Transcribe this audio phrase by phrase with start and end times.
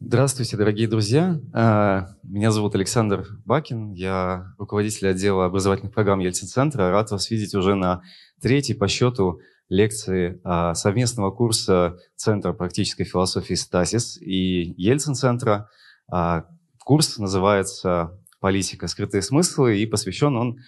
[0.00, 1.40] Здравствуйте, дорогие друзья.
[1.52, 3.90] А, меня зовут Александр Бакин.
[3.90, 6.92] Я руководитель отдела образовательных программ Ельцин-центра.
[6.92, 8.02] Рад вас видеть уже на
[8.40, 15.68] третьей по счету лекции а, совместного курса Центра практической философии «Стасис» и Ельцин-центра.
[16.08, 16.44] А,
[16.78, 18.86] курс называется «Политика.
[18.86, 20.58] Скрытые смыслы» и посвящен он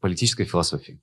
[0.00, 1.00] политической философии.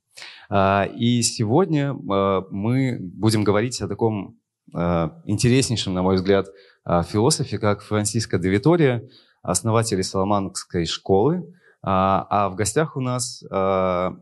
[0.50, 4.38] И сегодня мы будем говорить о таком
[4.72, 6.48] интереснейшем, на мой взгляд,
[6.86, 9.08] философе, как Франциско де Витория,
[9.42, 11.52] основатели Соломанской школы.
[11.82, 14.16] А, а в гостях у нас а,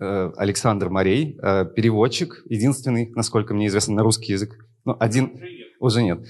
[0.00, 1.34] э, Александр Морей,
[1.76, 4.56] переводчик, единственный, насколько мне известно, на русский язык.
[4.84, 5.40] Ну, один
[5.80, 6.26] уже нет.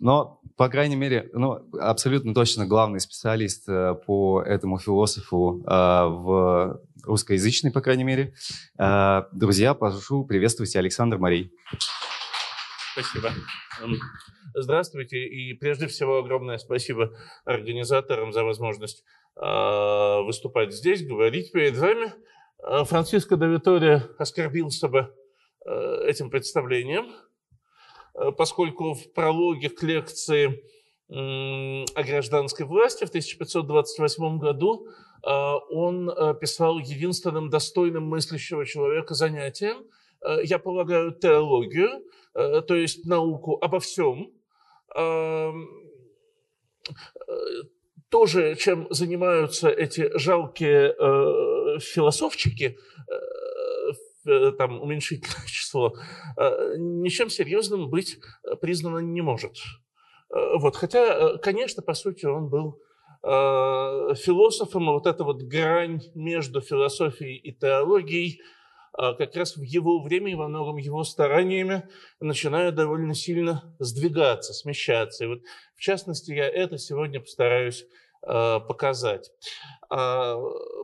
[0.00, 7.70] Но, по крайней мере, ну, абсолютно точно главный специалист э, по этому философу в русскоязычной,
[7.70, 8.34] по крайней мере.
[9.32, 11.52] Друзья, прошу приветствуйте Александр Морей.
[12.94, 13.32] Спасибо.
[14.54, 15.18] Здравствуйте.
[15.26, 17.12] И прежде всего огромное спасибо
[17.44, 19.02] организаторам за возможность
[19.34, 22.12] э, выступать здесь, говорить перед вами.
[22.62, 25.12] А, Франциско де Витория оскорбился бы
[25.66, 27.12] э, этим представлением,
[28.14, 30.62] э, поскольку в прологе к лекции
[31.06, 34.88] о гражданской власти в 1528 году
[35.22, 39.84] он писал единственным достойным мыслящего человека занятием,
[40.44, 44.32] я полагаю, теологию, то есть науку обо всем,
[48.14, 55.94] тоже, чем занимаются эти жалкие э, философчики, э, э, там уменьшительное число,
[56.36, 58.20] э, ничем серьезным быть
[58.60, 59.56] признано не может.
[60.30, 60.76] Э, вот.
[60.76, 62.80] Хотя, конечно, по сути, он был
[63.24, 68.40] э, философом, и вот эта вот грань между философией и теологией–
[68.96, 71.88] как раз в его время и во многом его стараниями
[72.20, 75.24] начинают довольно сильно сдвигаться, смещаться.
[75.24, 75.40] И вот,
[75.74, 77.84] в частности, я это сегодня постараюсь
[78.22, 79.32] а, показать.
[79.90, 80.36] А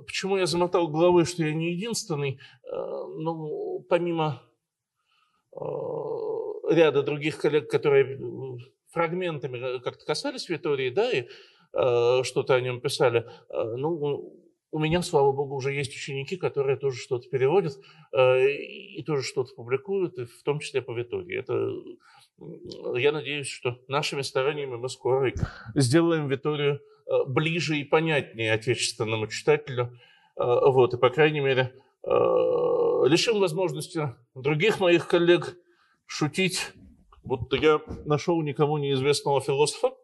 [0.07, 2.41] почему я замотал головой, что я не единственный?
[2.67, 4.43] Ну, помимо
[6.69, 8.19] ряда других коллег, которые
[8.91, 11.29] фрагментами как-то касались Витории, да, и
[12.25, 14.40] что-то о нем писали, ну,
[14.73, 17.79] у меня, слава богу, уже есть ученики, которые тоже что-то переводят
[18.13, 21.39] э, и тоже что-то публикуют, и в том числе по Витории.
[21.39, 21.73] Это,
[22.99, 25.33] я надеюсь, что нашими стараниями мы скоро
[25.75, 29.99] сделаем Виторию э, ближе и понятнее отечественному читателю.
[30.37, 35.55] Э, вот, и, по крайней мере, лишим возможности других моих коллег
[36.07, 36.73] шутить,
[37.23, 40.00] будто я нашел никому неизвестного философа, Э,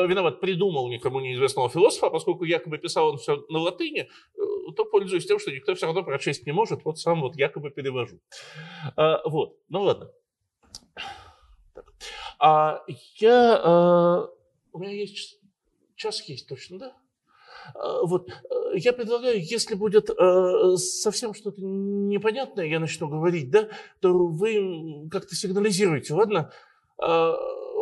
[0.00, 5.26] виноват, придумал никому неизвестного философа, поскольку якобы писал он все на латыни, э, то пользуюсь
[5.26, 8.18] тем, что никто все равно прочесть не может, вот сам вот якобы перевожу.
[8.96, 10.10] А, вот, ну ладно.
[12.38, 12.82] А
[13.18, 14.28] я, а,
[14.72, 15.38] у меня есть
[15.94, 16.96] час есть точно, да?
[17.74, 18.30] А, вот,
[18.74, 23.68] я предлагаю, если будет э, совсем что-то непонятное, я начну говорить, да,
[24.00, 26.50] то вы как-то сигнализируете, ладно?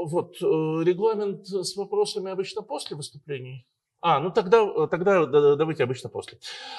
[0.07, 0.45] Вот, э,
[0.85, 3.67] регламент с вопросами обычно после выступлений.
[4.01, 6.39] А, ну тогда, тогда давайте обычно после.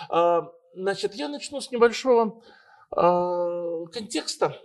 [0.09, 2.41] А, значит, я начну с небольшого
[2.89, 4.57] а, контекста.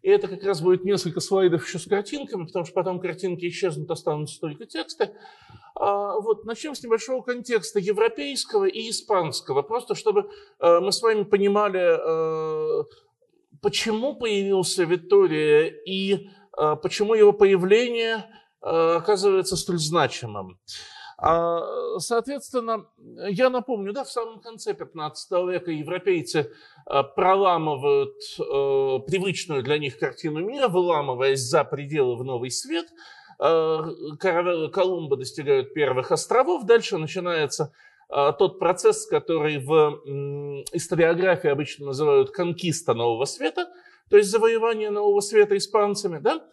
[0.00, 3.90] И это как раз будет несколько слайдов еще с картинками, потому что потом картинки исчезнут,
[3.90, 5.14] останутся только тексты.
[5.74, 10.30] А, вот, начнем с небольшого контекста европейского и испанского, просто чтобы
[10.60, 12.84] мы с вами понимали,
[13.60, 18.26] почему появился Виктория и Э, почему его появление
[18.62, 20.58] э, оказывается столь значимым.
[21.16, 21.60] А,
[21.98, 22.86] соответственно,
[23.28, 26.50] я напомню, да, в самом конце 15 века европейцы
[26.86, 28.14] э, проламывают
[29.06, 32.86] привычную для них картину мира, выламываясь за пределы в новый свет.
[33.36, 37.72] Колумба достигают первых островов, дальше начинается
[38.08, 43.68] тот процесс, который в историографии обычно называют конкиста нового света–
[44.10, 46.44] то есть завоевание Нового Света испанцами, да?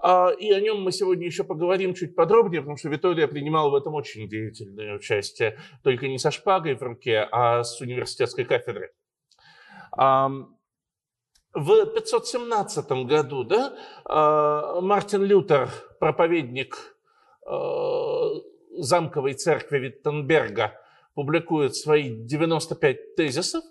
[0.00, 3.74] А, и о нем мы сегодня еще поговорим чуть подробнее, потому что Витория принимал в
[3.74, 8.92] этом очень деятельное участие, только не со шпагой в руке, а с университетской кафедры.
[11.54, 13.74] В 517 году да,
[14.04, 16.96] а, Мартин Лютер, проповедник
[17.46, 18.28] а,
[18.76, 20.74] замковой церкви Виттенберга,
[21.14, 23.64] публикует свои 95 тезисов,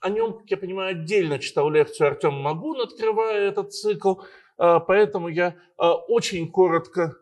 [0.00, 4.16] о нем, как я понимаю, отдельно читал лекцию Артем Магун, открывая этот цикл,
[4.56, 7.16] а, поэтому я а, очень коротко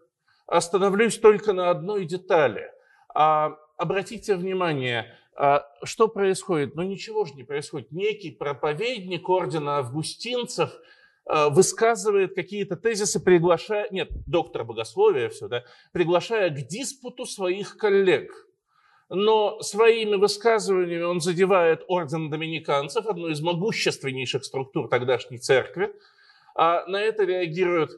[0.46, 2.70] остановлюсь только на одной детали.
[3.14, 5.14] А, обратите внимание,
[5.82, 6.76] что происходит?
[6.76, 7.92] Ну ничего же не происходит.
[7.92, 10.70] Некий проповедник ордена августинцев
[11.26, 18.32] высказывает какие-то тезисы, приглашая, нет, доктор богословия все, да, приглашая к диспуту своих коллег.
[19.08, 25.94] Но своими высказываниями он задевает орден доминиканцев, одну из могущественнейших структур тогдашней церкви.
[26.54, 27.92] А на это реагируют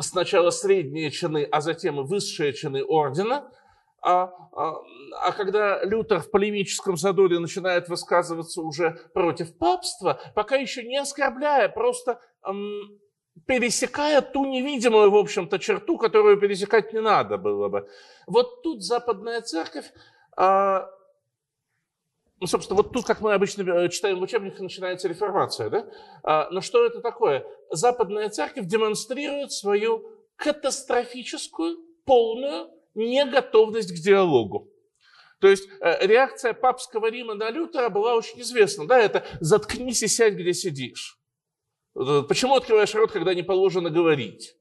[0.00, 3.50] сначала средние чины, а затем и высшие чины ордена–
[4.06, 4.76] а, а,
[5.24, 11.68] а когда Лютер в полемическом задоре начинает высказываться уже против папства, пока еще не оскорбляя,
[11.68, 13.00] просто эм,
[13.46, 17.88] пересекая ту невидимую, в общем-то, черту, которую пересекать не надо было бы.
[18.28, 19.86] Вот тут западная церковь,
[20.36, 20.80] э,
[22.38, 25.86] ну, собственно, вот тут, как мы обычно э, читаем в учебниках, начинается реформация, да?
[26.22, 27.46] А, но что это такое?
[27.70, 34.70] Западная церковь демонстрирует свою катастрофическую, полную неготовность к диалогу.
[35.40, 38.86] То есть э, реакция папского Рима на Лютера была очень известна.
[38.86, 41.18] Да, это «заткнись и сядь, где сидишь».
[41.94, 44.54] Почему открываешь рот, когда не положено говорить?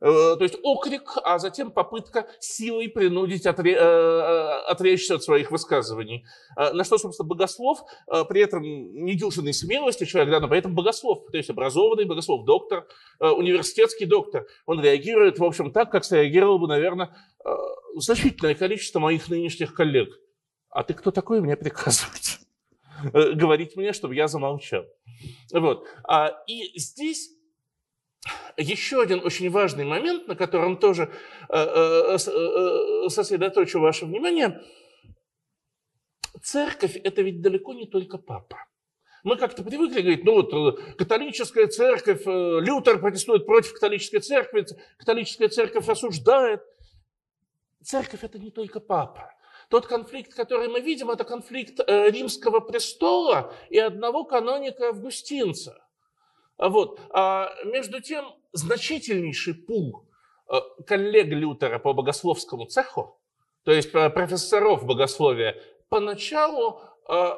[0.00, 5.50] Э, то есть окрик, а затем попытка силой принудить отре, э, э, отречься от своих
[5.50, 6.24] высказываний.
[6.56, 7.80] На что, собственно, богослов,
[8.28, 12.86] при этом недюжинной смелости человек, да, но при этом богослов, то есть образованный богослов, доктор,
[13.20, 17.14] университетский доктор, он реагирует, в общем, так, как среагировал бы, наверное,
[17.94, 20.08] значительное количество моих нынешних коллег.
[20.70, 22.38] А ты кто такой мне приказывать?
[23.12, 24.84] Говорить мне, чтобы я замолчал.
[25.52, 25.86] Вот.
[26.46, 27.35] И здесь
[28.56, 31.12] еще один очень важный момент, на котором тоже
[31.48, 34.62] э, э, э, сосредоточу ваше внимание.
[36.42, 38.58] Церковь– это ведь далеко не только папа.
[39.24, 44.66] Мы как-то привыкли говорить, ну вот католическая церковь, Лютер протестует против католической церкви,
[44.98, 46.60] католическая церковь осуждает.
[47.82, 49.32] Церковь– это не только папа.
[49.68, 55.82] Тот конфликт, который мы видим, это конфликт римского престола и одного каноника Августинца–
[56.58, 57.00] вот.
[57.10, 60.06] А между тем, значительнейший пул
[60.48, 60.56] э,
[60.86, 63.18] коллег Лютера по богословскому цеху,
[63.64, 67.30] то есть э, профессоров богословия, поначалу э,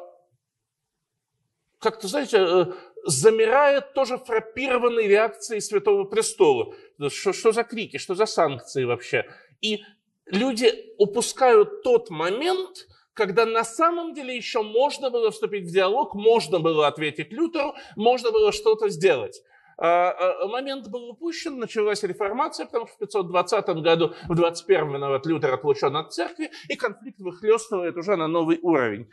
[1.79, 2.75] как-то, знаете,
[3.05, 6.75] замирает тоже фрапированной реакцией Святого Престола.
[7.09, 9.27] Что, что за крики, что за санкции вообще?
[9.61, 9.83] И
[10.27, 12.89] люди упускают тот момент,
[13.19, 18.31] когда на самом деле еще можно было вступить в диалог, можно было ответить Лютеру, можно
[18.31, 19.43] было что-то сделать.
[19.77, 25.27] А, а, момент был упущен, началась реформация, потому что в 520 году, в 21 виноват
[25.27, 29.11] Лютер отлучен от церкви, и конфликт выхлестывает уже на новый уровень.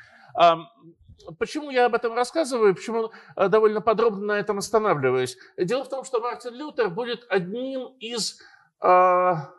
[1.40, 5.36] Почему я об этом рассказываю, почему довольно подробно на этом останавливаюсь?
[5.58, 8.40] Дело в том, что Мартин Лютер будет одним из,
[8.80, 9.50] а,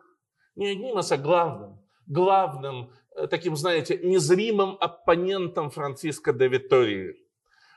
[0.55, 2.93] не одним, а главным, главным
[3.31, 7.17] таким, знаете, незримым оппонентом Франциска де Витории.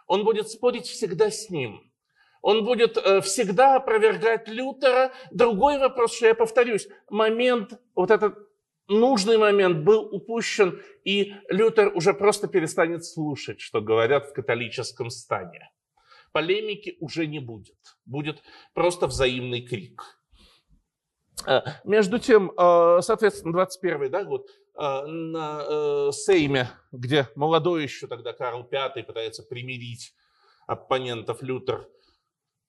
[0.08, 1.90] Он будет спорить всегда с ним.
[2.42, 5.12] Он будет э, всегда опровергать Лютера.
[5.32, 8.38] Другой вопрос, что я повторюсь, момент, вот этот
[8.88, 15.70] нужный момент был упущен, и Лютер уже просто перестанет слушать, что говорят в католическом стане.
[16.32, 17.78] Полемики уже не будет.
[18.06, 18.42] Будет
[18.74, 20.02] просто взаимный крик.
[21.46, 24.48] Э, между тем, соответственно, 21 да, год,
[24.80, 30.14] на э, Сейме, где молодой еще тогда Карл V пытается примирить
[30.68, 31.88] оппонентов Лютер,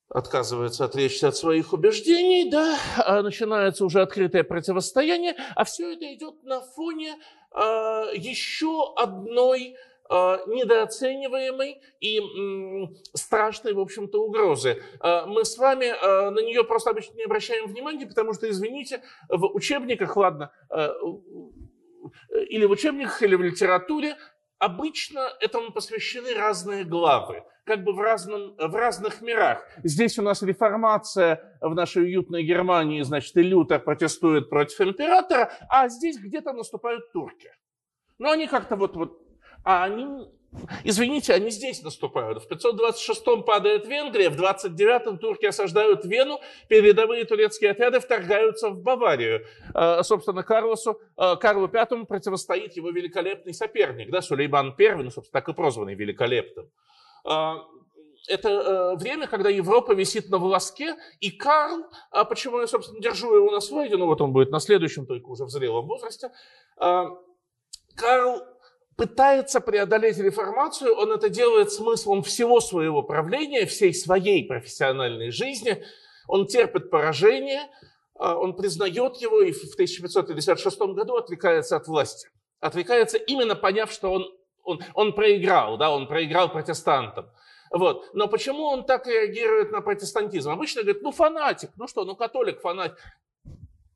[0.08, 6.42] отказывается отречься от своих убеждений, да, а начинается уже открытое противостояние, а все это идет
[6.42, 7.14] на фоне
[7.52, 9.76] а, еще одной
[10.08, 12.20] а, недооцениваемой и
[13.14, 14.82] страшной, в общем-то, угрозы.
[14.98, 19.04] А, мы с вами а, на нее просто обычно не обращаем внимания, потому что, извините,
[19.28, 20.50] в учебниках, ладно,
[22.48, 24.16] или в учебниках, или в литературе,
[24.58, 29.66] обычно этому посвящены разные главы, как бы в, разном, в разных мирах.
[29.82, 35.88] Здесь у нас реформация в нашей уютной Германии, значит, и Лютер протестует против императора, а
[35.88, 37.50] здесь где-то наступают турки.
[38.18, 39.18] Но они как-то вот, вот
[39.64, 40.30] а они
[40.82, 42.42] Извините, они здесь наступают.
[42.42, 49.46] В 526-м падает Венгрия, в 29-м турки осаждают Вену, передовые турецкие отряды вторгаются в Баварию.
[49.74, 55.40] А, собственно, Карлосу, а, Карлу V противостоит его великолепный соперник, да, Сулейман I, ну, собственно,
[55.40, 56.68] так и прозванный великолепным.
[57.24, 57.58] А,
[58.28, 61.84] это время, когда Европа висит на волоске, и Карл,
[62.28, 65.44] почему я, собственно, держу его на слайде, ну вот он будет на следующем, только уже
[65.44, 66.30] в зрелом возрасте,
[66.76, 68.42] Карл
[69.00, 75.82] пытается преодолеть реформацию, он это делает смыслом всего своего правления, всей своей профессиональной жизни.
[76.28, 77.62] Он терпит поражение,
[78.14, 82.28] а, он признает его и в 1556 году отвлекается от власти.
[82.60, 87.30] Отвлекается именно поняв, что он, он, он проиграл, да, он проиграл протестантам.
[87.70, 88.10] Вот.
[88.12, 90.50] Но почему он так реагирует на протестантизм?
[90.50, 92.98] Обычно говорит, ну фанатик, ну что, ну католик, фанатик.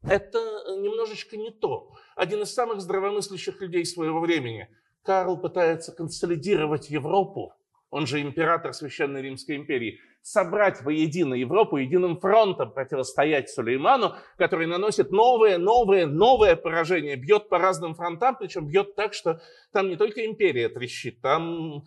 [0.02, 0.38] Это
[0.78, 1.92] немножечко не то.
[2.16, 4.70] Один из самых здравомыслящих людей своего времени,
[5.04, 7.54] Карл пытается консолидировать Европу,
[7.90, 15.12] он же император Священной Римской империи, собрать воедино Европу, единым фронтом противостоять Сулейману, который наносит
[15.12, 19.40] новые, новые, новые поражения, бьет по разным фронтам, причем бьет так, что
[19.73, 21.84] там не только империя трещит, там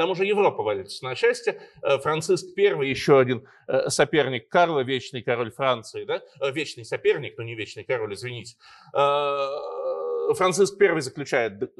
[0.00, 1.60] там уже Европа валится на части.
[1.82, 6.22] Э, Франциск I, еще один э, соперник Карла, вечный король Франции, да?
[6.40, 8.56] Э, вечный соперник, но не вечный король, извините.
[10.34, 11.72] Франциск I заключает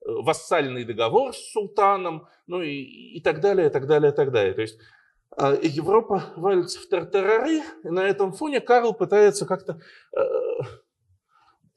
[0.00, 4.54] вассальный договор с султаном, ну и, и так далее, и так далее, и так далее.
[4.54, 4.78] То есть
[5.62, 9.80] Европа валится в тартарары, и на этом фоне Карл пытается как-то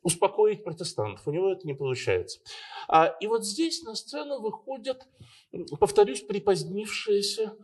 [0.03, 1.27] успокоить протестантов.
[1.27, 2.39] У него это не получается.
[2.87, 5.07] А, и вот здесь на сцену выходят,
[5.79, 7.55] повторюсь, припозднившиеся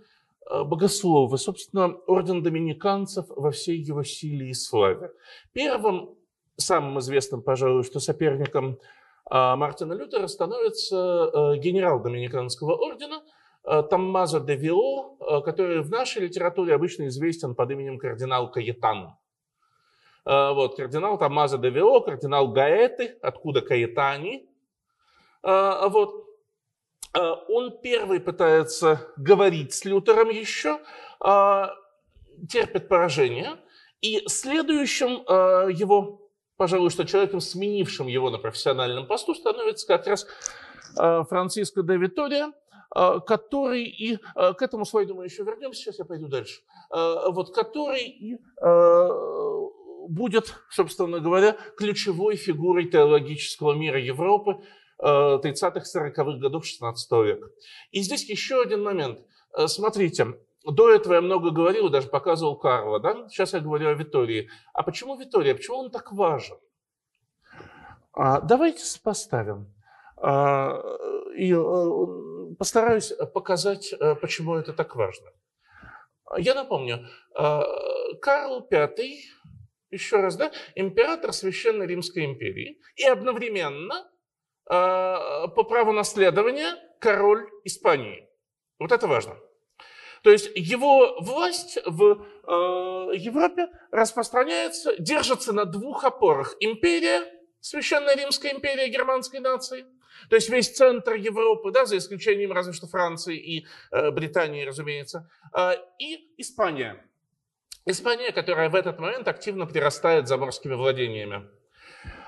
[0.45, 5.11] а, богословы, собственно, орден доминиканцев во всей его силе и славе.
[5.53, 6.15] Первым,
[6.57, 8.79] самым известным, пожалуй, что соперником
[9.29, 13.21] а, Мартина Лютера становится генерал доминиканского ордена
[13.89, 19.17] Томмазо де Вио, который в нашей литературе обычно известен под именем кардинал Каетан.
[20.23, 24.49] Вот, кардинал Томмазо де Вио, кардинал Гаэты, откуда Каэтани.
[25.43, 26.27] Вот.
[27.13, 30.79] Он первый пытается говорить с Лютером еще,
[31.19, 33.57] терпит поражение.
[33.99, 35.25] И следующим
[35.71, 36.26] его,
[36.57, 40.27] пожалуй, что человеком, сменившим его на профессиональном посту, становится как раз
[40.95, 42.51] Франциско де Витория,
[43.27, 48.37] который и к этому слайду мы еще вернемся, сейчас я пойду дальше, вот который и
[50.07, 54.63] будет, собственно говоря, ключевой фигурой теологического мира Европы
[55.01, 57.49] 30-40-х э, годов 16 века.
[57.91, 59.19] И здесь еще один момент.
[59.55, 60.39] Э, смотрите,
[60.71, 63.27] до этого я много говорил, даже показывал Карла, да?
[63.29, 64.49] сейчас я говорю о Витории.
[64.73, 65.55] А почему Витория?
[65.55, 66.57] Почему он так важен?
[68.13, 69.73] А, давайте сопоставим.
[70.17, 70.81] А,
[71.35, 75.31] и э, постараюсь показать, почему это так важно.
[76.37, 77.05] Я напомню,
[78.21, 78.95] Карл V
[79.89, 84.09] еще раз, да, император Священной Римской империи и одновременно
[84.69, 84.73] э,
[85.55, 88.27] по праву наследования король Испании.
[88.79, 89.35] Вот это важно.
[90.27, 96.53] То есть его власть в э, Европе распространяется, держится на двух опорах.
[96.59, 97.23] Империя,
[97.61, 99.85] Священная Римская империя германской нации,
[100.29, 105.31] то есть весь центр Европы, да, за исключением разве что Франции и э, Британии, разумеется,
[105.57, 107.09] э, и Испания,
[107.85, 111.47] Испания, которая в этот момент активно прирастает заморскими владениями.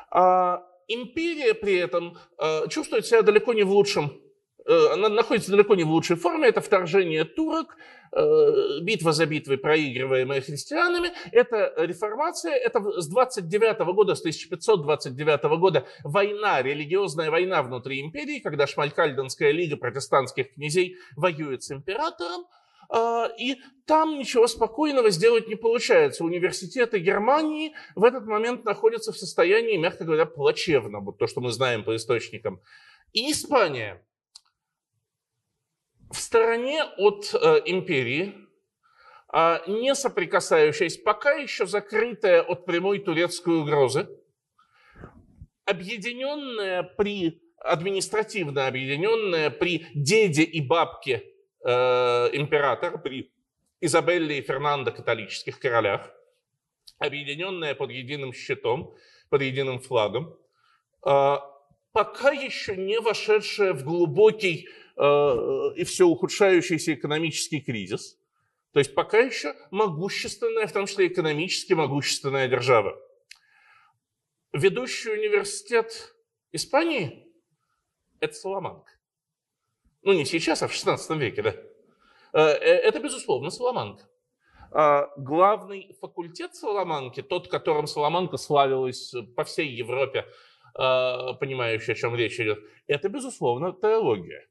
[0.10, 4.29] А империя при этом а, чувствует себя далеко не в лучшем э,
[4.70, 6.48] она находится далеко не в лучшей форме.
[6.48, 7.76] Это вторжение турок,
[8.12, 11.12] э, битва за битвой, проигрываемая христианами.
[11.32, 12.54] Это реформация.
[12.54, 19.78] Это с 29 года, с 1529 года война, религиозная война внутри империи, когда Шмалькальденская лига
[19.78, 22.46] протестантских князей воюет с императором.
[22.92, 26.24] А, и там ничего спокойного сделать не получается.
[26.24, 31.52] Университеты Германии в этот момент находятся в состоянии, мягко говоря, плачевном, вот то, что мы
[31.52, 32.62] знаем по источникам.
[33.14, 34.04] И Испания
[36.12, 38.36] в стороне от э, империи,
[39.34, 44.08] э, не соприкасающаяся, пока еще закрытая от прямой турецкой угрозы,
[45.66, 51.30] объединенная при административно объединенная при деде и бабке
[51.62, 53.34] Э, император при
[53.82, 56.10] Изабелле и Фернандо католических королях,
[57.00, 58.96] объединенная под единым щитом,
[59.30, 60.38] под единым флагом,
[61.06, 61.38] э,
[61.92, 68.20] пока еще не вошедшая в глубокий и все ухудшающийся экономический кризис,
[68.74, 73.00] то есть пока еще могущественная, в том числе экономически могущественная держава.
[74.52, 76.16] Ведущий университет
[76.52, 77.28] Испании–
[78.20, 78.92] это Соломанка.
[80.02, 81.56] Ну, не сейчас, а в 16 веке, да.
[82.34, 84.10] Э, э, это, безусловно, Соломанка.
[84.72, 90.26] А главный факультет Соломанки, тот, которым Соломанка славилась по всей Европе,
[90.76, 94.49] э, понимающий, о чем речь идет, это, безусловно, теология.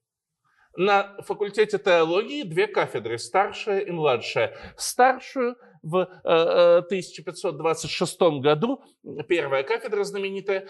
[0.77, 4.57] На факультете теологии две кафедры, старшая и младшая.
[4.77, 8.83] Старшую в 1526 году,
[9.29, 10.69] первая кафедра знаменитая,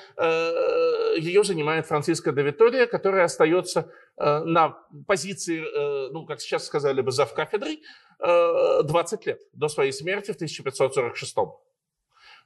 [1.16, 3.90] ее занимает Франциска де Витория, которая остается
[4.20, 4.70] Э, на
[5.06, 7.82] позиции, э, ну, как сейчас сказали бы, зав кафедрой
[8.18, 11.34] 20 э, лет до своей смерти в 1546.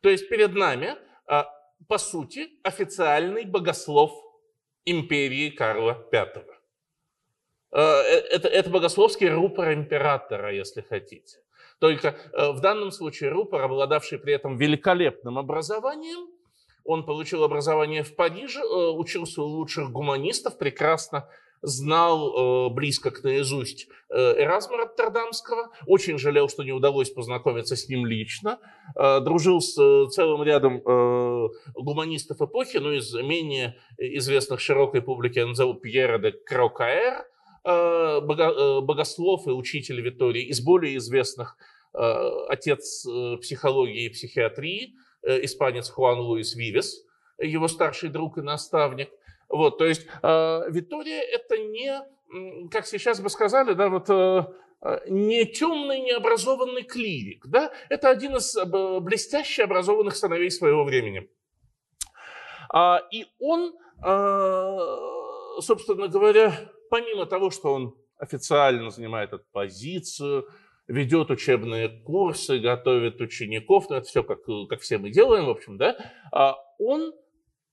[0.02, 0.96] То есть перед нами,
[1.88, 4.12] по сути, официальный богослов
[4.84, 6.44] империи Карла V.
[7.72, 11.38] Это, это богословский рупор императора, если хотите.
[11.80, 16.28] Только в данном случае рупор, обладавший при этом великолепным образованием,
[16.84, 21.28] он получил образование в Париже, учился у лучших гуманистов, прекрасно
[21.62, 27.88] знал э, близко к наизусть э, Эразма Роттердамского, очень жалел, что не удалось познакомиться с
[27.88, 28.58] ним лично,
[28.96, 35.40] э, дружил с э, целым рядом э, гуманистов эпохи, но из менее известных широкой публике
[35.40, 37.31] я назову Пьера де Крокаэр, э, э,
[37.64, 41.56] богослов и учитель Витории, из более известных
[41.94, 41.98] э,
[42.48, 47.04] отец э, психологии и психиатрии, э, испанец Хуан Луис Вивес,
[47.38, 49.10] его старший друг и наставник–
[49.52, 54.46] вот, то есть э, Витория это не, как сейчас бы сказали, да, вот э,
[54.80, 58.64] э, не темный, необразованный клирик, да, это один из э,
[59.00, 61.28] блестяще образованных сыновей своего времени.
[62.72, 64.78] А, и он, э,
[65.60, 66.54] собственно говоря,
[66.92, 70.46] помимо того, что он официально занимает эту позицию,
[70.86, 75.78] ведет учебные курсы, готовит учеников, ну, это все как, как все мы делаем, в общем,
[75.78, 75.96] да,
[76.32, 77.14] а он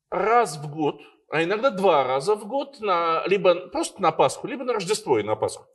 [0.09, 4.63] раз в год, а иногда два раза в год, на, либо просто на Пасху, либо
[4.63, 5.65] на Рождество и на Пасху,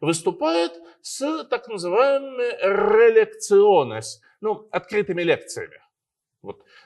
[0.00, 5.83] выступает с так называемыми релекционес, ну, открытыми лекциями.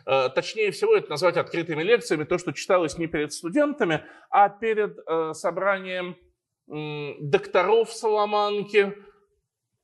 [0.09, 4.99] Э, точнее всего это назвать открытыми лекциями, то, что читалось не перед студентами, а перед
[5.07, 6.17] э, собранием
[6.67, 8.95] докторов Соломанки,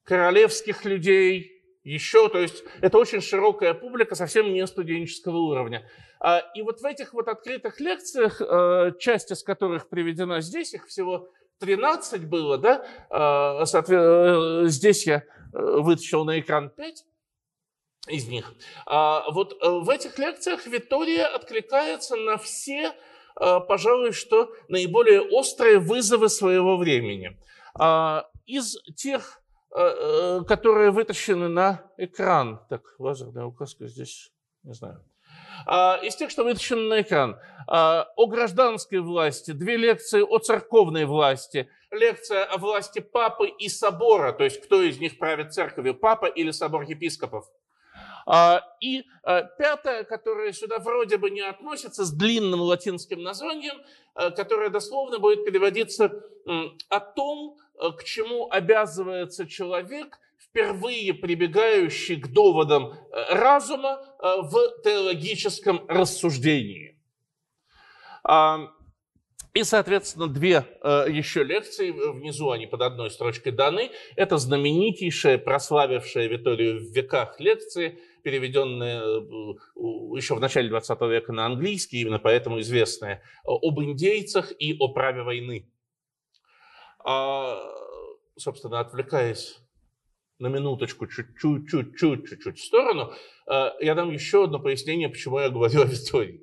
[0.03, 5.89] королевских людей, еще, то есть это очень широкая публика, совсем не студенческого уровня.
[6.21, 10.87] А, и вот в этих вот открытых лекциях, э, часть из которых приведена здесь, их
[10.87, 12.85] всего 13 было, да,
[14.69, 17.05] здесь я вытащил на экран 5
[18.07, 18.53] из них.
[18.87, 22.93] А, вот в этих лекциях Виктория откликается на все,
[23.35, 27.37] пожалуй, что наиболее острые вызовы своего времени.
[28.47, 29.43] Из тех
[29.77, 32.61] Э, э, которые вытащены на экран.
[32.71, 34.31] Так, лазерная указка здесь,
[34.63, 35.05] не знаю.
[35.67, 37.41] А, из тех, что вытащены на экран.
[37.67, 44.33] А, о гражданской власти, две лекции о церковной власти, лекция о власти папы и собора,
[44.33, 47.45] то есть кто из них правит церковью, папа или собор епископов.
[48.27, 49.05] А, и
[49.59, 53.77] пятая, которая сюда вроде бы не относится, с длинным латинским названием,
[54.15, 56.11] которая дословно будет переводиться
[56.89, 64.83] о том, Э, к чему обязывается человек, впервые прибегающий к доводам э, разума э, в
[64.83, 66.93] теологическом рассуждении.
[69.53, 73.91] И, соответственно, две еще лекции, внизу они под одной строчкой даны.
[74.17, 79.01] Это знаменитейшая, прославившая Виторию в веках лекции, переведенная
[80.17, 85.23] еще в начале 20 века на английский, именно поэтому известная, об индейцах и о праве
[85.23, 85.71] войны.
[87.05, 87.61] А,
[88.37, 89.59] собственно, отвлекаясь
[90.39, 93.13] на минуточку чуть-чуть, чуть-чуть, чуть-чуть в сторону,
[93.47, 96.43] а, я дам еще одно пояснение, почему я говорю о Виктории.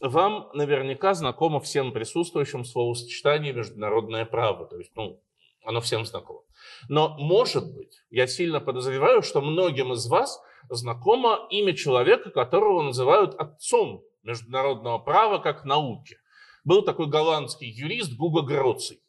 [0.00, 5.22] Вам наверняка знакомо всем присутствующим словосочетание «международное право», то есть, ну,
[5.66, 6.40] оно всем знакомо.
[6.88, 13.34] Но, может быть, я сильно подозреваю, что многим из вас знакомо имя человека, которого называют
[13.34, 16.18] отцом международного права как науки.
[16.64, 19.00] Был такой голландский юрист Гуго Гроций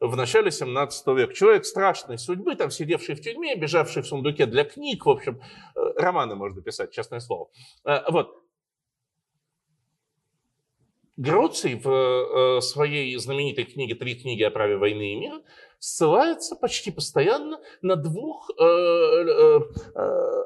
[0.00, 1.34] в начале 17 века.
[1.34, 5.40] Человек страшной судьбы, там сидевший в тюрьме, бежавший в сундуке для книг, в общем,
[5.74, 7.50] э, романы можно писать, честное слово.
[7.84, 8.41] Э, вот.
[11.16, 15.42] Гроций в э, своей знаменитой книге «Три книги о праве войны и мира»
[15.78, 18.50] ссылается почти постоянно на двух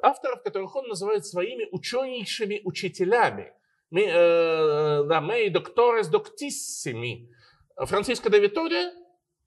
[0.03, 3.53] авторов, которых он называет своими ученейшими учителями.
[3.91, 7.29] Да, «Мей докторес доктиссими».
[7.77, 8.93] Франциско де Витория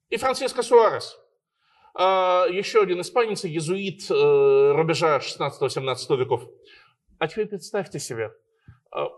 [0.08, 1.18] и Франциско Суарес.
[1.94, 6.48] А, еще один испанец, иезуит э, рубежа 16-17 веков.
[7.18, 8.32] А теперь представьте себе,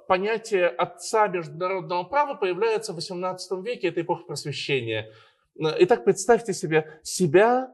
[0.07, 5.11] понятие отца международного права появляется в 18 веке, это эпоха просвещения.
[5.59, 7.71] Итак, представьте себе себя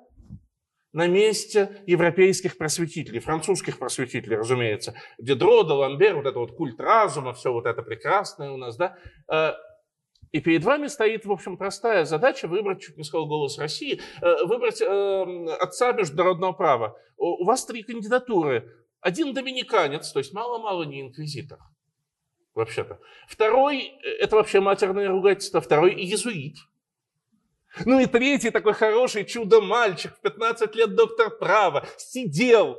[0.92, 4.94] на месте европейских просветителей, французских просветителей, разумеется.
[5.18, 8.96] Дидро, Ламбер, вот это вот культ разума, все вот это прекрасное у нас, да.
[9.30, 9.54] А,
[10.32, 14.44] и перед вами стоит, в общем, простая задача выбрать, чуть не сказал голос России, э,
[14.44, 14.84] выбрать э,
[15.58, 16.96] отца международного права.
[17.16, 18.70] У вас три кандидатуры.
[19.00, 21.58] Один доминиканец, то есть мало-мало не инквизитор,
[22.54, 22.98] вообще-то.
[23.28, 26.56] Второй, э, это вообще матерное ругательство, второй иезуит.
[27.84, 32.78] Ну и третий такой хороший чудо-мальчик, в 15 лет доктор права, сидел,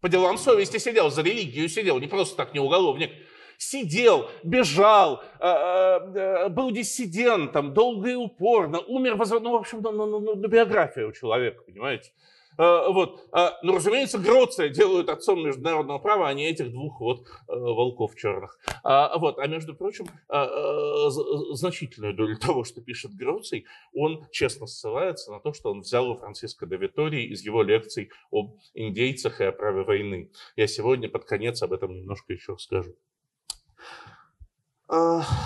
[0.00, 3.10] по делам совести сидел, за религию сидел, не просто так, не уголовник,
[3.58, 10.20] сидел, бежал, э, э, был диссидентом, долго и упорно, умер, ну, в общем, ну, ну,
[10.20, 12.12] ну, биография у человека, понимаете?
[12.60, 13.26] Э, вот.
[13.32, 18.16] А, ну, разумеется, Гроция делают отцом международного права, а не этих двух вот э, волков
[18.16, 18.58] черных.
[18.84, 19.38] А, вот.
[19.38, 21.08] а между прочим, а,
[21.52, 26.16] значительную долю того, что пишет Гроций, он честно ссылается на то, что он взял у
[26.16, 30.30] Франциска де Витории из его лекций об индейцах и о праве войны.
[30.56, 32.94] Я сегодня под конец об этом немножко еще скажу.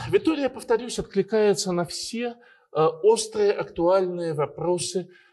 [0.08, 2.36] Витория, повторюсь, откликается на все
[2.72, 5.23] острые, актуальные вопросы Э,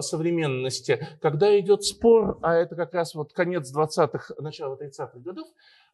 [0.00, 5.46] современности, когда идет спор, а это как раз вот конец 20-х, начало 30-х годов,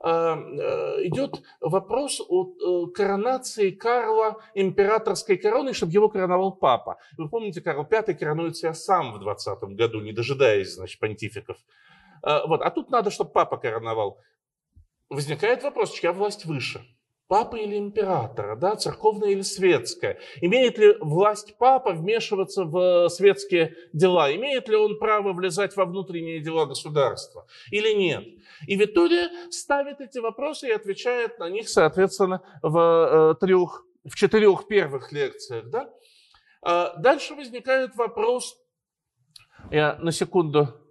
[0.02, 6.98] э, э, идет вопрос о коронации Карла императорской короны, чтобы его короновал папа.
[7.16, 11.56] Вы помните, Карл V коронует себя сам в 20 году, не дожидаясь, значит, понтификов.
[12.22, 12.62] Вот.
[12.62, 14.18] А тут надо, чтобы папа короновал.
[15.10, 16.84] Возникает вопрос, чья власть выше–
[17.28, 20.18] папы или императора, да, церковная или светская.
[20.40, 24.34] Имеет ли власть папа вмешиваться в светские дела?
[24.34, 28.24] Имеет ли он право влезать во внутренние дела государства или нет?
[28.66, 34.66] И Витория ставит эти вопросы и отвечает на них, соответственно, в, э, трех, в четырех
[34.68, 35.68] первых лекциях.
[35.68, 35.90] Да?
[36.62, 38.56] А дальше возникает вопрос,
[39.70, 40.85] я на секунду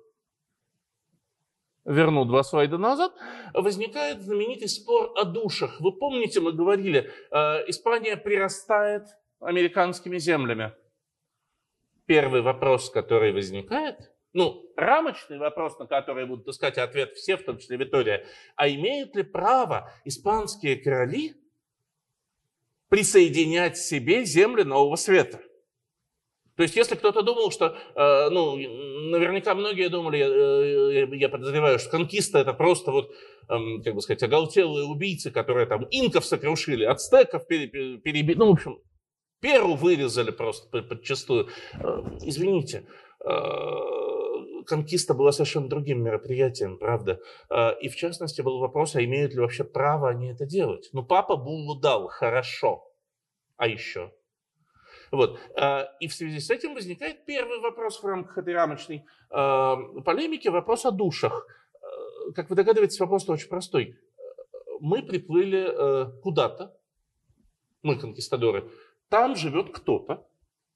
[1.85, 3.13] верну два слайда назад,
[3.53, 5.79] возникает знаменитый спор о душах.
[5.79, 7.35] Вы помните, мы говорили, э,
[7.69, 9.03] Испания прирастает
[9.39, 10.73] американскими землями.
[12.05, 17.57] Первый вопрос, который возникает, ну, рамочный вопрос, на который будут искать ответ все, в том
[17.57, 21.35] числе Витория, а имеют ли право испанские короли
[22.89, 25.41] присоединять себе земли Нового Света?
[26.55, 31.89] То есть, если кто-то думал, что, э, ну, наверняка многие думали, э, я подозреваю, что
[31.89, 33.11] конкиста это просто вот,
[33.49, 38.79] эм, как бы сказать, оголтелые убийцы, которые там инков сокрушили, ацтеков перебили, ну, в общем,
[39.41, 41.49] Перу вырезали просто подчастую.
[41.73, 42.87] Э, извините,
[44.67, 47.19] конкиста была совершенно другим мероприятием, правда.
[47.81, 50.89] И в частности был вопрос, а имеют ли вообще право они это делать.
[50.93, 52.83] Ну, папа Буллу дал, хорошо.
[53.57, 54.11] А еще?
[55.11, 55.39] Вот.
[55.55, 60.47] А, и в связи с этим возникает первый вопрос в рамках этой рамочной а, полемики,
[60.47, 61.47] вопрос о душах.
[61.73, 63.97] А, как вы догадываетесь, вопрос очень простой.
[64.79, 66.77] Мы приплыли куда-то,
[67.81, 68.69] мы конкистадоры,
[69.09, 70.27] там живет кто-то,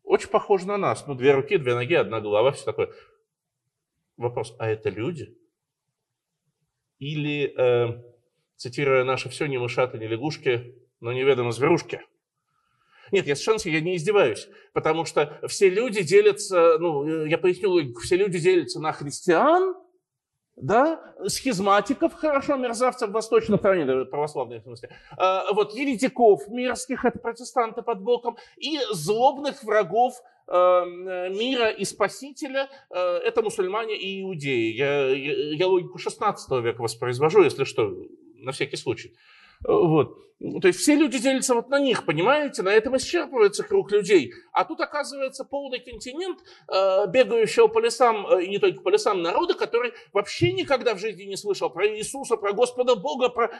[0.03, 2.91] очень похож на нас, ну, две руки, две ноги, одна голова, все такое.
[4.15, 5.37] Вопрос, а это люди?
[6.97, 8.01] Или, э,
[8.55, 12.01] цитируя наше все, не мышаты, не лягушки, но неведомо зверушки–
[13.11, 18.01] нет, я совершенно я не издеваюсь, потому что все люди делятся, ну, я поясню логику,
[18.01, 19.75] все люди делятся на христиан,
[20.61, 27.81] да, схизматиков, хорошо, мерзавцев восточных стране, православных в смысле, а, вот, еретиков мирских, это протестанты
[27.81, 30.15] под боком, и злобных врагов
[30.47, 34.73] а, мира и спасителя, а, это мусульмане и иудеи.
[34.73, 37.93] Я, я, я логику 16 века воспроизвожу, если что,
[38.35, 39.13] на всякий случай.
[39.63, 40.17] Вот.
[40.61, 42.63] То есть все люди делятся вот на них, понимаете?
[42.63, 44.31] На этом исчерпывается круг людей.
[44.53, 49.21] А тут оказывается полный континент э, бегающего по лесам, э, и не только по лесам
[49.21, 53.51] народа, который вообще никогда в жизни не слышал про Иисуса, про Господа Бога, про,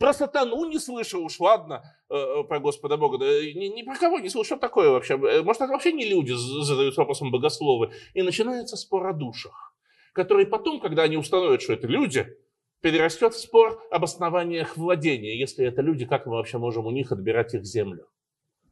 [0.00, 3.18] про сатану не слышал уж, ладно, э, про Господа Бога.
[3.18, 5.16] Да, ни, ни про кого не слышал такое вообще.
[5.16, 7.92] Может, это вообще не люди задают вопросом богословы.
[8.14, 9.76] И начинается спор о душах,
[10.12, 12.36] которые потом, когда они установят, что это люди,
[12.80, 15.38] перерастет в спор об основаниях владения.
[15.38, 18.06] Если это люди, как мы вообще можем у них отбирать их землю?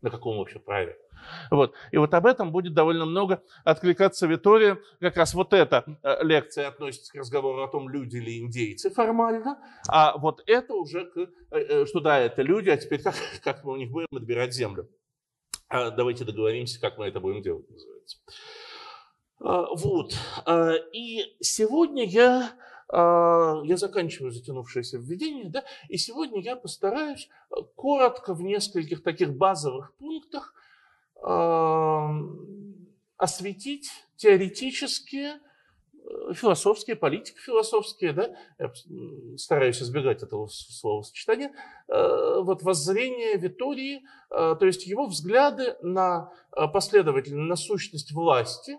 [0.00, 0.96] На каком вообще праве?
[1.50, 1.74] Вот.
[1.90, 4.78] И вот об этом будет довольно много откликаться Витория.
[5.00, 9.58] Как раз вот эта э, лекция относится к разговору о том, люди ли индейцы формально,
[9.88, 13.64] а вот это уже к, э, э, что да, это люди, а теперь как, как
[13.64, 14.88] мы у них будем отбирать землю?
[15.68, 18.18] А давайте договоримся, как мы это будем делать, называется.
[19.40, 20.14] А, вот.
[20.46, 22.52] А, и сегодня я
[22.90, 29.94] я заканчиваю затянувшееся введение, да, и сегодня я постараюсь э, коротко в нескольких таких базовых
[29.96, 30.54] пунктах
[33.16, 35.40] осветить теоретические,
[35.94, 38.72] э, философские, политико-философские, да, я
[39.36, 41.52] стараюсь избегать этого словосочетания,
[41.88, 48.78] э, вот воззрение Витории, то есть его взгляды на последовательную, на сущность власти,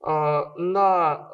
[0.00, 1.28] на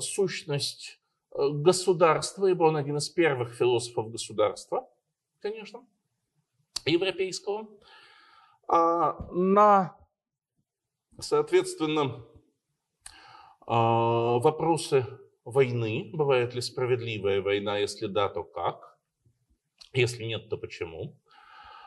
[0.00, 1.00] сущность
[1.32, 4.88] э, государства, ибо он один из первых философов государства,
[5.40, 5.84] конечно,
[6.84, 7.68] европейского,
[8.68, 9.96] а на,
[11.18, 12.24] соответственно,
[13.66, 15.06] а, вопросы
[15.44, 18.98] войны, бывает ли справедливая война, если да, то как,
[19.92, 21.18] если нет, то почему.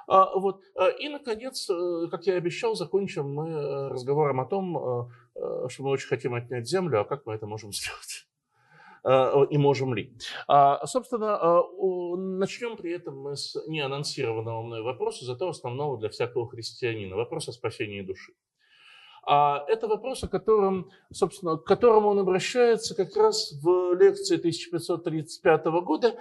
[0.07, 0.63] А, вот.
[0.75, 5.09] А, и, наконец, э, как я и обещал, закончим мы э, разговором о том, э,
[5.69, 8.27] что мы очень хотим отнять землю, а как мы это можем сделать
[9.49, 10.13] и можем ли.
[10.49, 11.63] А, собственно,
[12.37, 17.53] начнем при этом мы с неанонсированного мной вопроса, зато основного для всякого христианина, вопрос о
[17.53, 18.33] спасении души.
[19.25, 25.65] А это вопрос, о котором, собственно, к которому он обращается как раз в лекции 1535
[25.65, 26.19] года,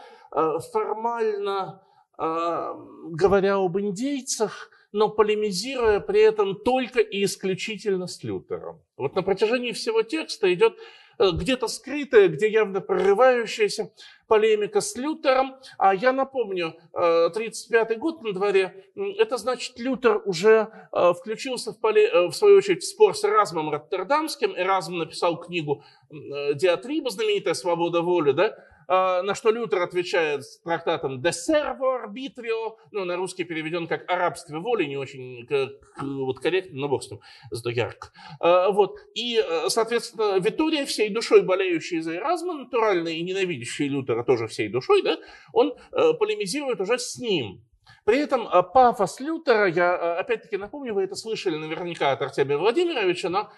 [0.71, 1.83] формально
[2.19, 2.75] а,
[3.11, 8.81] говоря об индейцах, но полемизируя при этом только и исключительно с Лютером.
[8.97, 10.75] Вот на протяжении всего текста идет
[11.19, 13.93] э, где-то скрытая, где явно прорывающаяся
[14.27, 15.57] полемика с Лютером.
[15.77, 18.87] А я напомню, 35-й э, год на дворе,
[19.19, 23.69] это значит, Лютер уже э, включился в, поле, в свою очередь в спор с Эразмом
[23.69, 24.57] Роттердамским.
[24.57, 28.57] Эразм написал книгу «Диатриба», знаменитая «Свобода воли», да?
[28.89, 34.11] А, на что Лютер отвечает с трактатом «De servo arbitrio», ну, на русский переведен как
[34.11, 35.71] «арабстве воли», не очень как,
[36.01, 37.21] вот, корректно, но бог с ним,
[37.51, 38.09] зато ярко.
[38.41, 38.97] А, вот.
[39.15, 44.69] И, э, соответственно, Витория, всей душой болеющий за Эразма, натурально и ненавидящий Лютера тоже всей
[44.69, 45.19] душой, да,
[45.53, 47.65] он э, полемизирует уже с ним.
[48.05, 53.31] При этом э, пафос Лютера, я опять-таки напомню, вы это слышали наверняка от Артемия Владимировича,
[53.31, 53.51] но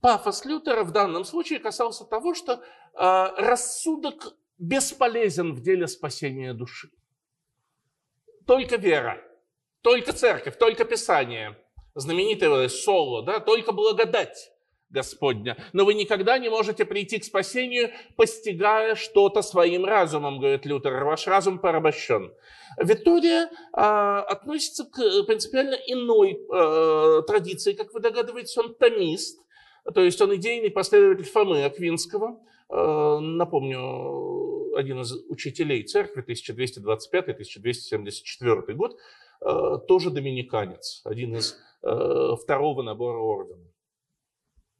[0.00, 2.60] пафос Лютера в данном случае касался того, что э,
[2.94, 6.90] рассудок бесполезен в деле спасения души.
[8.46, 9.22] Только вера,
[9.82, 11.56] только церковь, только Писание,
[11.94, 14.52] знаменитое соло, да, только благодать
[14.90, 15.56] Господня.
[15.72, 21.04] Но вы никогда не можете прийти к спасению, постигая что-то своим разумом, говорит Лютер.
[21.04, 22.32] Ваш разум порабощен.
[22.76, 27.72] Виктория а, относится к принципиально иной а, традиции.
[27.72, 29.40] Как вы догадываетесь, он томист.
[29.94, 32.38] То есть он идейный последователь Фомы Аквинского,
[32.68, 38.98] э, напомню, один из учителей церкви, 1225-1274 год,
[39.40, 43.64] э, тоже доминиканец, один из э, второго набора ордена.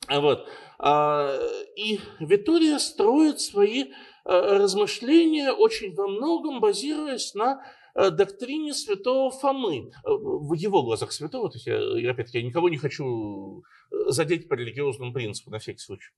[0.08, 0.46] Вот.
[0.78, 1.38] А,
[1.76, 3.92] и Витория строит свои
[4.24, 7.62] размышления очень во многом базируясь на
[7.94, 13.62] доктрине святого Фомы, в его глазах святого, то есть я, опять-таки, я никого не хочу
[14.06, 16.12] задеть по религиозному принципу, на всякий случай.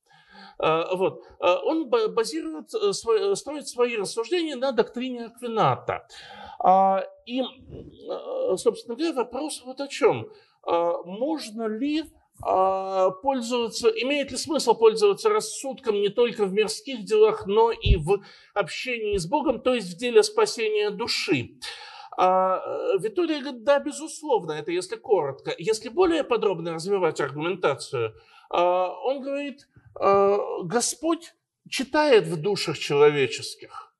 [0.58, 1.22] Вот.
[1.40, 6.06] Он базирует, э, э, строит свои рассуждения на доктрине Аквината.
[6.58, 10.28] А, и, э, собственно говоря, вопрос вот о чем.
[10.64, 12.04] Можно ли
[12.40, 19.16] пользоваться, имеет ли смысл пользоваться рассудком не только в мирских делах, но и в общении
[19.16, 21.50] с Богом, то есть в деле спасения души.
[22.16, 25.54] А, э, Витория говорит, да, безусловно, это если коротко.
[25.58, 28.14] Если более подробно развивать аргументацию,
[28.50, 31.34] а, он говорит, а, Господь
[31.68, 33.91] читает в душах человеческих.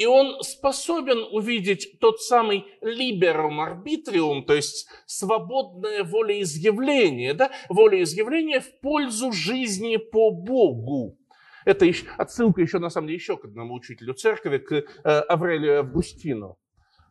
[0.00, 7.50] И он способен увидеть тот самый liberum arbitrium, то есть свободное волеизъявление, да?
[7.68, 11.18] волеизъявление в пользу жизни по Богу.
[11.66, 15.80] Это еще, отсылка еще, на самом деле, еще к одному учителю церкви, к э, Аврелию
[15.80, 16.58] Августину.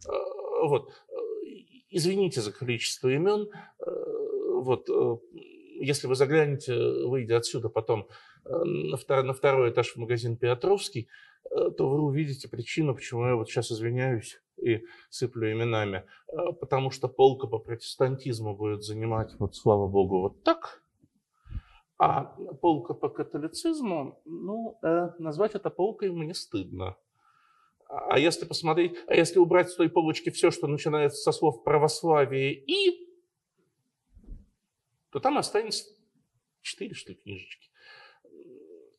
[0.08, 0.12] Э,
[0.64, 0.90] вот.
[1.92, 3.52] Извините за количество имен.
[3.86, 3.92] Э,
[4.64, 4.90] вот.
[4.90, 5.18] Э,
[5.80, 6.74] если вы заглянете,
[7.06, 8.08] выйдя отсюда потом
[8.46, 11.08] на второй, на второй этаж в магазин Петровский,
[11.50, 16.06] то вы увидите причину, почему я вот сейчас извиняюсь и сыплю именами.
[16.60, 20.84] Потому что полка по протестантизму будет занимать, вот слава богу, вот так.
[21.98, 22.24] А
[22.62, 24.78] полка по католицизму, ну,
[25.18, 26.96] назвать это полкой мне стыдно.
[27.88, 32.54] А если посмотреть, а если убрать с той полочки все, что начинается со слов православие
[32.54, 33.10] и,
[35.10, 35.86] то там останется
[36.62, 37.70] четыре, что ли, книжечки.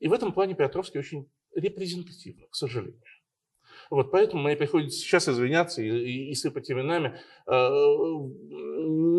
[0.01, 3.01] И в этом плане Петровский очень репрезентативно, к сожалению.
[3.91, 7.53] Вот поэтому мне приходится сейчас извиняться и, и, и сыпать именами э,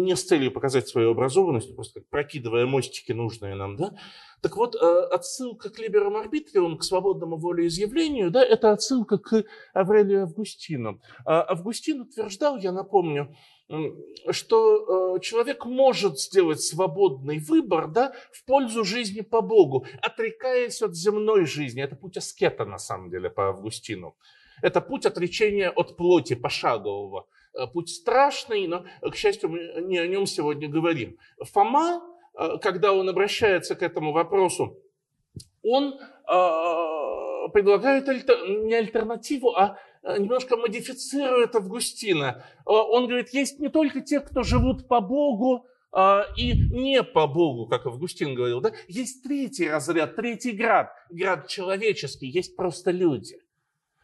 [0.02, 3.94] не с целью показать свою образованность, просто как прокидывая мостики нужные нам, да.
[4.41, 4.80] Так вот, э,
[5.12, 11.02] отсылка к либерам арбитриум, к свободному волеизъявлению, да, это отсылка к Аврелию Августину.
[11.26, 13.36] А Августин утверждал, я напомню,
[14.32, 20.96] что э, человек может сделать свободный выбор да, в пользу жизни по Богу, отрекаясь от
[20.96, 21.82] земной жизни.
[21.82, 24.16] Это путь аскета, на самом деле, по Августину.
[24.62, 27.28] Это путь отречения от плоти пошагового.
[27.54, 31.18] Э, путь страшный, но, к счастью, мы не о нем сегодня говорим.
[31.42, 32.02] Фома,
[32.34, 34.78] э, когда он обращается к этому вопросу,
[35.64, 36.00] он
[37.54, 42.46] предлагает не альтернативу, а немножко модифицирует Августина.
[42.66, 47.68] Он говорит, есть не только те, кто живут по Богу, а, и не по Богу,
[47.68, 53.38] как Августин говорил, да, есть третий разряд, третий град, град человеческий, есть просто люди.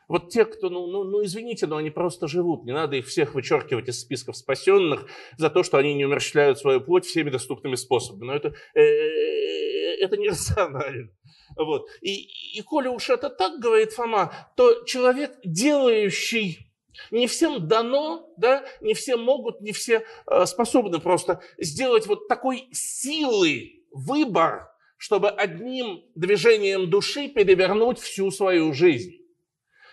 [0.10, 2.64] Вот те, кто, ну, ну, ну, извините, но они просто живут.
[2.64, 5.06] Не надо их всех вычеркивать из списков спасенных
[5.38, 8.28] за то, что они не умерщвляют свою плоть всеми доступными способами.
[8.28, 11.10] Но это, э, это нерационально.
[11.58, 11.88] Вот.
[12.02, 16.68] И, и коли уж это так, говорит Фома, то человек, делающий
[17.12, 22.68] не всем дано, да, не все могут, не все э, способны просто сделать вот такой
[22.72, 29.18] силы выбор, чтобы одним движением души перевернуть всю свою жизнь.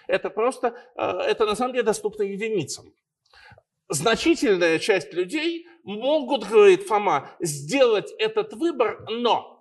[0.07, 2.93] Это просто, э, это на самом деле доступно единицам.
[3.89, 9.54] Значительная часть людей могут, говорит Фома, сделать этот выбор, но,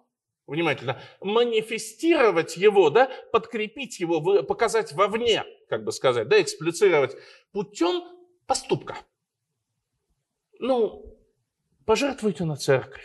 [0.47, 7.17] внимательно, манифестировать его, да, подкрепить его, показать вовне– как бы сказать, да, эксплицировать
[7.51, 8.03] путем
[8.45, 8.95] поступка.
[10.59, 11.17] Ну,
[11.83, 13.03] пожертвуйте на церковь.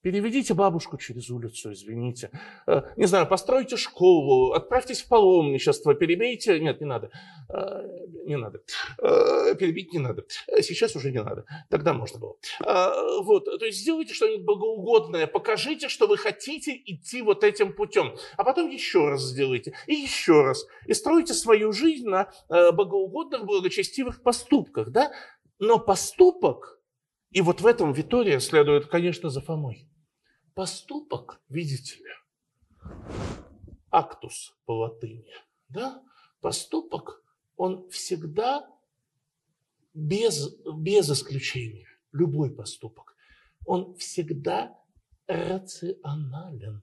[0.00, 2.30] Переведите бабушку через улицу, извините.
[2.68, 6.60] Э, не знаю, постройте школу, отправьтесь в паломничество, перебейте...
[6.60, 7.10] Нет, не надо.
[7.48, 7.82] Э,
[8.24, 8.62] не надо.
[9.02, 10.24] Э, перебить не надо.
[10.60, 11.46] Сейчас уже не надо.
[11.68, 12.36] Тогда можно было.
[13.22, 13.46] Вот.
[13.46, 18.14] То есть сделайте что-нибудь богоугодное, покажите, что вы хотите идти вот этим путем.
[18.36, 19.74] А потом еще раз сделайте.
[19.88, 20.64] И еще раз.
[20.86, 24.90] И стройте свою жизнь на богоугодных, благочестивых поступках.
[24.90, 25.10] Да?
[25.58, 26.77] Но поступок
[27.30, 29.88] и вот в этом Витория следует, конечно, за Фомой.
[30.54, 32.10] Поступок, видите ли,
[33.90, 35.32] актус по латыни,
[35.68, 36.02] да?
[36.40, 37.22] Поступок,
[37.56, 38.68] он всегда
[39.94, 43.16] без, без исключения, любой поступок,
[43.66, 44.78] он всегда
[45.26, 46.82] рационален.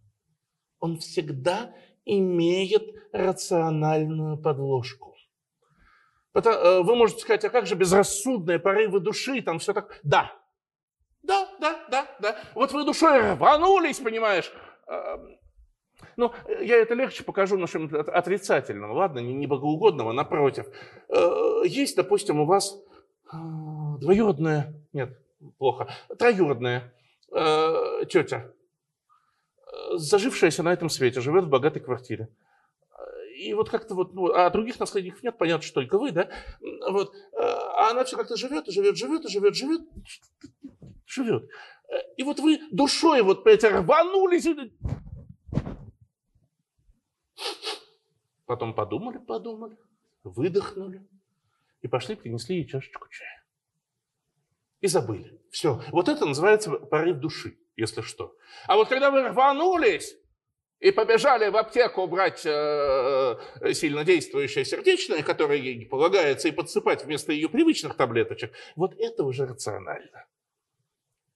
[0.79, 1.73] Он всегда
[2.05, 5.14] имеет рациональную подложку.
[6.36, 10.00] Э, вы можете сказать, а как же безрассудные порывы души, там все так.
[10.04, 10.34] Да,
[11.24, 12.39] да, да, да, да.
[12.54, 14.52] Вот вы душой рванулись, понимаешь.
[16.17, 20.67] Ну, я это легче покажу нашим отрицательным, ладно, не, не богоугодного, напротив.
[21.10, 22.78] Э, есть, допустим, у вас
[23.32, 23.38] э,
[24.00, 25.17] двоюродная, нет,
[25.58, 26.93] плохо, троюродная
[28.08, 28.54] тетя,
[29.91, 32.30] зажившаяся на этом свете, живет в богатой квартире
[33.36, 36.30] и вот как-то вот, ну, а других наследников нет, понятно, что только вы, да,
[36.89, 39.82] вот, а она все как-то живет, и живет, живет, и живет, живет,
[41.06, 41.50] живет.
[42.17, 44.48] И вот вы душой вот по эти рванулись,
[48.45, 49.78] потом подумали, подумали,
[50.24, 51.08] выдохнули
[51.82, 53.45] и пошли, принесли ей чашечку чая.
[54.82, 55.41] И забыли.
[55.52, 55.82] Все.
[55.91, 58.36] Вот это называется порыв души, если что.
[58.67, 60.15] А вот когда вы рванулись,
[60.86, 67.04] и побежали в аптеку брать э, э, сильнодействующее сердечное, которое ей не полагается, и подсыпать
[67.04, 70.28] вместо ее привычных таблеточек, вот это уже рационально.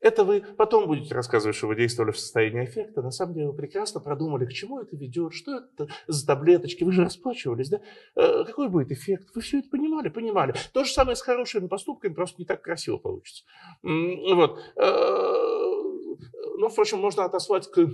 [0.01, 3.01] Это вы потом будете рассказывать, что вы действовали в состоянии эффекта.
[3.01, 6.83] На самом деле вы прекрасно продумали, к чему это ведет, что это за таблеточки.
[6.83, 7.81] Вы же расплачивались, да?
[8.15, 9.29] Э, какой будет эффект?
[9.33, 10.09] Вы все это понимали?
[10.09, 10.53] Понимали.
[10.73, 13.45] То же самое с хорошими поступками, просто не так красиво получится.
[13.81, 14.59] Вот.
[14.75, 15.59] Э,
[16.59, 17.87] ну, впрочем, можно отослать к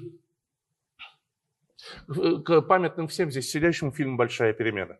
[2.08, 4.98] к памятным всем здесь сидящим фильм «Большая перемена».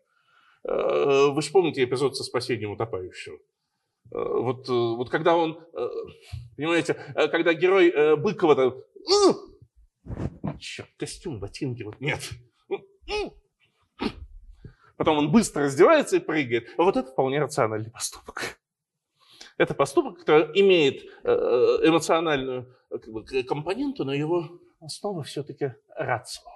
[0.68, 3.36] Э, вы же помните эпизод со спасением утопающего?
[3.36, 3.40] Э,
[4.12, 5.60] вот, э, вот когда он,
[6.58, 8.74] понимаете, когда герой Быкова там,
[10.60, 12.20] черт, костюм, ботинки, вот нет.
[14.98, 16.70] Потом он быстро раздевается и прыгает.
[16.78, 18.58] Вот это вполне рациональный поступок.
[19.58, 22.74] Это поступок, который имеет эмоциональную
[23.48, 26.55] компоненту, но его основа все-таки рацио.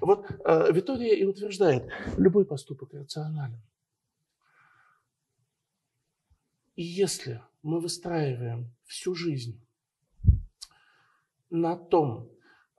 [0.00, 3.60] Вот э, Витория и утверждает, любой поступок рационален.
[6.76, 9.60] И если мы выстраиваем всю жизнь
[11.50, 12.30] на том,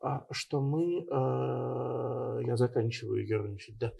[0.02, 3.94] а, что мы, э, я заканчиваю ерничать, да,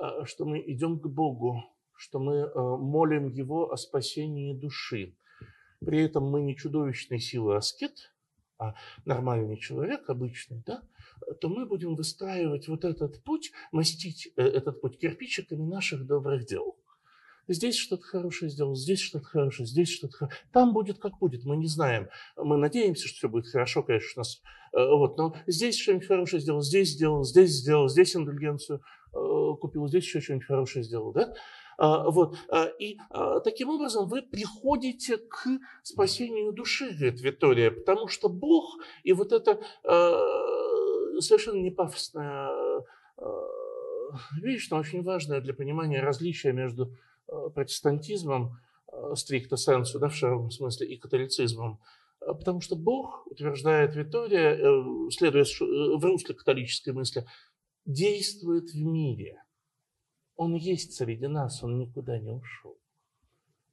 [0.00, 1.62] э, что мы идем к Богу,
[1.96, 5.14] что мы э, молим Его о спасении души.
[5.80, 8.14] При этом мы не чудовищной силы аскет,
[8.58, 10.82] а нормальный человек, обычный, да,
[11.40, 16.76] то мы будем выстраивать вот этот путь, мастить э, этот путь кирпичиками наших добрых дел.
[17.48, 20.40] Здесь что-то хорошее сделал, здесь что-то хорошее, здесь что-то хорошее.
[20.52, 22.08] Там будет как будет, мы не знаем.
[22.36, 24.40] Мы надеемся, что все будет хорошо, конечно, у нас.
[24.72, 28.82] Э, вот, но здесь что-нибудь хорошее сделал, здесь сделал, здесь сделал, здесь индульгенцию
[29.12, 31.34] э, купил, здесь еще что-нибудь хорошее сделал, да?
[31.80, 32.36] А, вот.
[32.50, 35.46] А, и а, таким образом вы приходите к
[35.82, 39.60] спасению души, говорит Виктория, потому что Бог и вот это
[41.20, 42.48] совершенно не пафосная
[44.40, 46.96] вещь, но очень важная для понимания различия между
[47.26, 48.58] протестантизмом
[49.14, 51.80] стрикто сенсу, да, в широком смысле, и католицизмом
[52.20, 57.26] Потому что Бог, утверждает Витория, э, следуя в русско-католической мысли,
[57.86, 59.42] действует в мире.
[60.36, 62.78] Он есть среди нас, он никуда не ушел.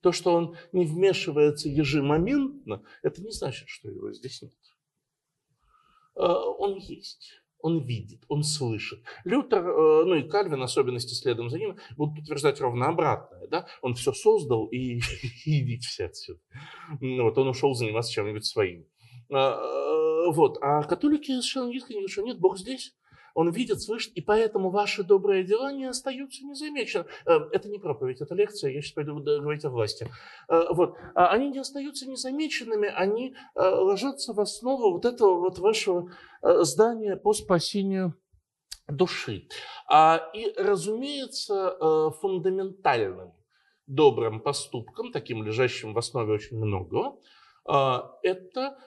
[0.02, 4.54] То, что он не вмешивается ежемоментно, это не значит, что его здесь нет.
[6.18, 9.00] Он есть он видит, он слышит.
[9.24, 13.48] Лютер, э, ну и Кальвин, особенности следом за ним, будут утверждать ровно обратное.
[13.48, 13.68] Да?
[13.82, 15.00] Он все создал и,
[15.46, 16.40] и идите все отсюда.
[17.00, 18.86] Вот, он ушел заниматься чем-нибудь своим.
[19.32, 20.58] А, э, вот.
[20.62, 22.96] А католики совершенно искренне что нет, Бог здесь.
[23.38, 27.08] Он видит, слышит, и поэтому ваши добрые дела не остаются незамеченными.
[27.28, 30.10] Э, это не проповедь, это лекция, я сейчас пойду говорить о власти.
[30.50, 30.96] Э, вот.
[31.14, 36.12] А они не остаются незамеченными, они э, ложатся в основу вот этого вот вашего
[36.42, 38.16] здания по спасению
[38.88, 39.48] души.
[39.88, 41.78] А, и, разумеется,
[42.20, 43.34] фундаментальным
[43.86, 47.20] добрым поступком, таким лежащим в основе очень много,
[48.24, 48.78] это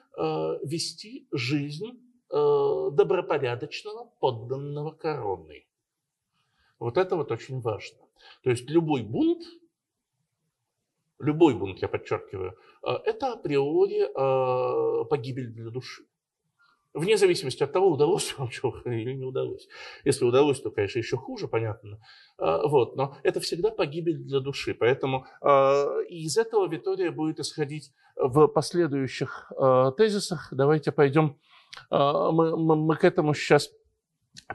[0.64, 5.66] вести жизнь добропорядочного подданного короны.
[6.80, 7.98] Вот это вот очень важно.
[8.42, 9.42] То есть любой бунт,
[11.18, 16.04] любой бунт, я подчеркиваю, э, это априори э, погибель для души.
[16.94, 19.68] Вне зависимости от того, удалось вам чего или не удалось.
[20.04, 22.00] Если удалось, то, конечно, еще хуже, понятно.
[22.38, 24.74] Вот, но это всегда погибель для души.
[24.74, 25.24] Поэтому
[26.08, 29.52] из этого Витория будет исходить в последующих
[29.96, 30.48] тезисах.
[30.50, 31.38] Давайте пойдем
[31.90, 33.70] мы, мы, мы к этому сейчас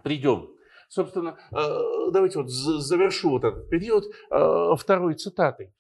[0.04, 0.50] придем.
[0.90, 5.74] Собственно, а, давайте вот завершу вот этот период а, второй цитатой.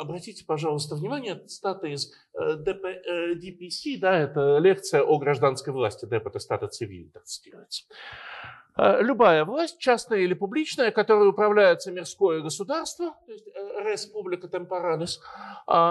[0.00, 6.66] Обратите, пожалуйста, внимание, цитата из DPC, э, да, это лекция о гражданской власти, это стата
[6.66, 7.84] цивиль, так цитируется.
[8.76, 13.46] Э, любая власть, частная или публичная, которой управляется мирское государство, то есть
[13.84, 15.20] республика темпоралис,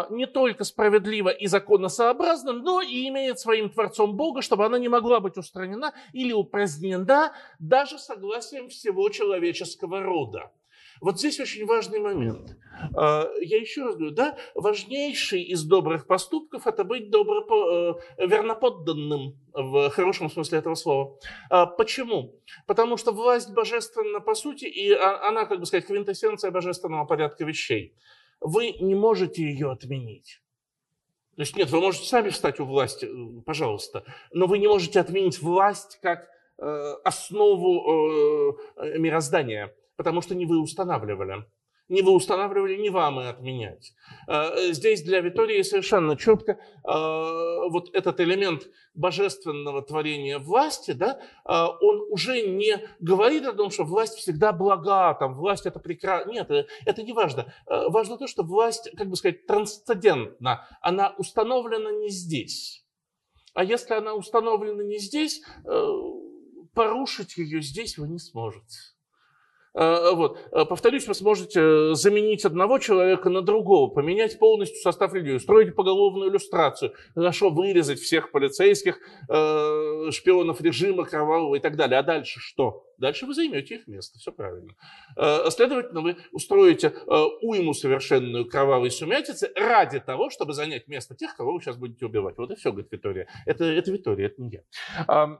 [0.09, 5.19] не только справедливо и законосообразно, но и имеет своим Творцом Бога, чтобы она не могла
[5.19, 10.51] быть устранена или упразднена даже согласием всего человеческого рода.
[11.03, 12.55] Вот здесь очень важный момент.
[12.95, 19.37] А, я еще раз говорю, да, важнейший из добрых поступков– это быть добро, э, верноподданным
[19.51, 21.19] в хорошем смысле этого слова.
[21.49, 22.39] А, почему?
[22.67, 27.43] Потому что власть божественна по сути, и а, она, как бы сказать, квинтэссенция божественного порядка
[27.43, 27.93] вещей.
[28.39, 30.39] Вы не можете ее отменить.
[31.35, 35.01] То есть нет, вы можете сами встать у власти, э, пожалуйста, но вы не можете
[35.01, 36.29] отменить власть как
[36.59, 38.57] э, основу
[38.97, 41.45] мироздания потому что не вы устанавливали.
[41.89, 43.93] Не вы устанавливали, не вам и отменять.
[44.27, 51.67] А, здесь для Витории совершенно четко а, вот этот элемент божественного творения власти, да, а,
[51.69, 56.31] он уже не говорит о том, что власть всегда блага, там, власть это прекрасно.
[56.31, 57.53] Нет, э, это не важно.
[57.67, 60.65] Важно то, что власть, как бы сказать, трансцендентна.
[60.81, 62.85] Она установлена не здесь.
[63.53, 65.87] А если она установлена не здесь, э,
[66.73, 68.92] порушить ее здесь вы не сможете.
[69.75, 70.39] Э, вот.
[70.51, 76.29] Э, повторюсь, вы сможете заменить одного человека на другого, поменять полностью состав людей, устроить поголовную
[76.29, 78.99] иллюстрацию, хорошо вырезать всех полицейских,
[79.29, 81.99] э, шпионов режима кровавого и так далее.
[81.99, 82.85] А дальше что?
[82.99, 84.75] Дальше вы займете их место, все правильно.
[85.49, 86.93] Следовательно, вы устроите
[87.41, 92.37] уйму совершенную кровавой сумятицы ради того, чтобы занять место тех, кого вы сейчас будете убивать.
[92.37, 93.27] Вот и все, говорит Витория.
[93.45, 95.39] Это, это Витория, это не я.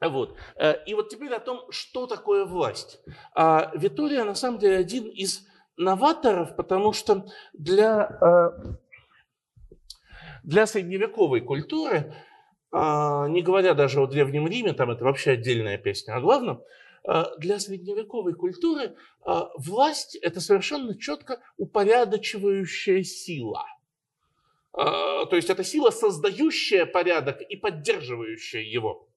[0.00, 0.36] Вот.
[0.56, 3.00] Э, и вот теперь о том, что такое власть.
[3.34, 5.46] А Витория на самом деле один из
[5.76, 8.50] новаторов, потому что для, э,
[10.44, 12.14] для средневековой культуры,
[12.70, 16.62] а, не говоря даже о Древнем Риме, там это вообще отдельная песня о главном,
[17.08, 18.94] э, для средневековой культуры
[19.56, 23.64] власть– это совершенно четко упорядочивающая сила.
[24.72, 29.07] То есть это сила, создающая порядок и поддерживающая его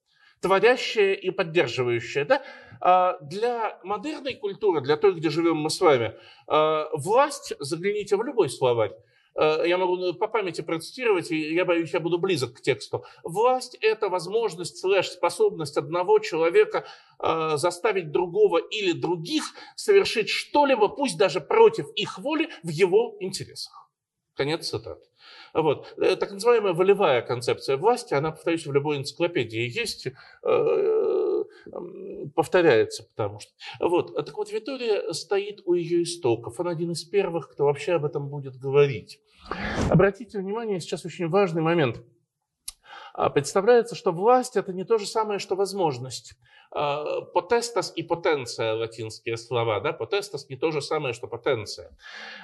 [0.41, 2.25] творящее и поддерживающее.
[2.25, 2.43] Да?
[2.81, 6.15] А для модерной культуры, для той, где живем мы с вами,
[6.47, 8.93] а, власть, загляните в любой словарь,
[9.35, 13.05] а, я могу по памяти процитировать, и я боюсь, я буду близок к тексту.
[13.23, 16.85] Власть– это возможность, слэш, способность одного человека
[17.55, 19.43] заставить другого или других
[19.75, 23.80] совершить что-либо, пусть даже против их воли, в его интересах.
[24.35, 25.05] Конец цитаты.
[25.53, 25.93] Вот.
[25.97, 31.43] Э, так называемая волевая концепция власти, она, повторюсь, в любой энциклопедии есть, э,
[32.35, 33.51] повторяется, потому что...
[33.79, 34.15] Вот.
[34.15, 36.59] Так вот, Витория стоит у ее истоков.
[36.59, 39.19] Она один из первых, кто вообще об этом будет говорить.
[39.89, 42.01] Обратите внимание, сейчас очень важный момент.
[43.13, 46.33] А, представляется, что власть– это не то же самое, что возможность.
[46.71, 49.81] Потестас и потенция– латинские слова.
[49.81, 49.91] Да?
[49.91, 51.97] Потестас не то же самое, что потенция.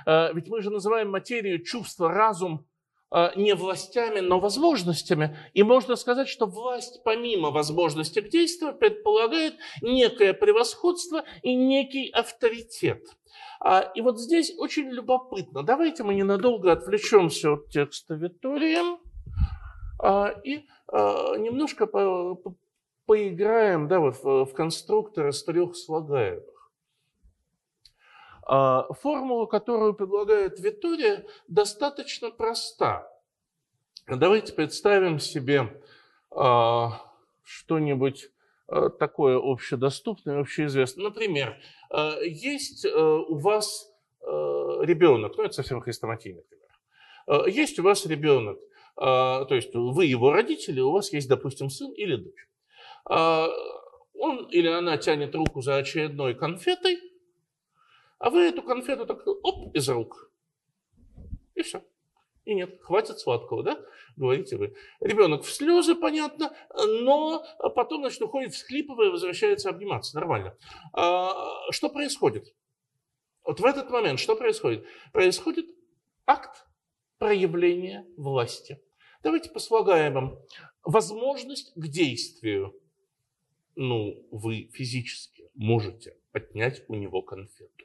[0.06, 2.66] А, ведь мы же называем материю чувство, разум
[3.10, 5.38] а, не властями, но возможностями.
[5.54, 13.06] И можно сказать, что власть, помимо возможности к действию, предполагает некое превосходство и некий авторитет.
[13.62, 15.64] А, и вот здесь очень любопытно.
[15.64, 18.98] Давайте мы ненадолго отвлечемся от текста Витория а,
[20.04, 21.88] и немножко
[23.06, 26.58] поиграем да, вот в конструктор из трех слагаемых.
[28.50, 33.12] А, формула, которую предлагает Витория, достаточно проста.
[34.08, 35.82] Давайте представим себе
[36.32, 37.02] а,
[37.44, 38.30] что-нибудь
[38.70, 41.06] а, такое общедоступное, общеизвестное.
[41.06, 41.58] Например,
[42.24, 43.92] есть у вас
[44.22, 47.48] ребенок, ну это совсем хрестоматийный пример.
[47.50, 48.60] Есть у вас ребенок,
[48.98, 52.48] то есть вы его родители, у вас есть, допустим, сын или дочь.
[53.06, 57.00] Он или она тянет руку за очередной конфетой,
[58.18, 60.32] а вы эту конфету так оп, из рук.
[61.54, 61.84] И все.
[62.46, 63.80] И нет, хватит сладкого, да?
[64.16, 64.76] Говорите вы.
[65.02, 66.56] Ребенок в слезы, понятно,
[67.02, 67.46] но
[67.76, 70.16] потом, значит, уходит всхлипывая, возвращается обниматься.
[70.16, 70.58] Нормально.
[70.94, 72.56] А, что происходит?
[73.44, 74.88] Вот в этот момент что происходит?
[75.14, 75.68] Происходит
[76.26, 76.66] акт
[77.20, 78.82] проявления власти.
[79.28, 80.40] Давайте по слагаемым.
[80.86, 82.74] Возможность к действию.
[83.76, 87.84] Ну, вы физически можете отнять у него конфету.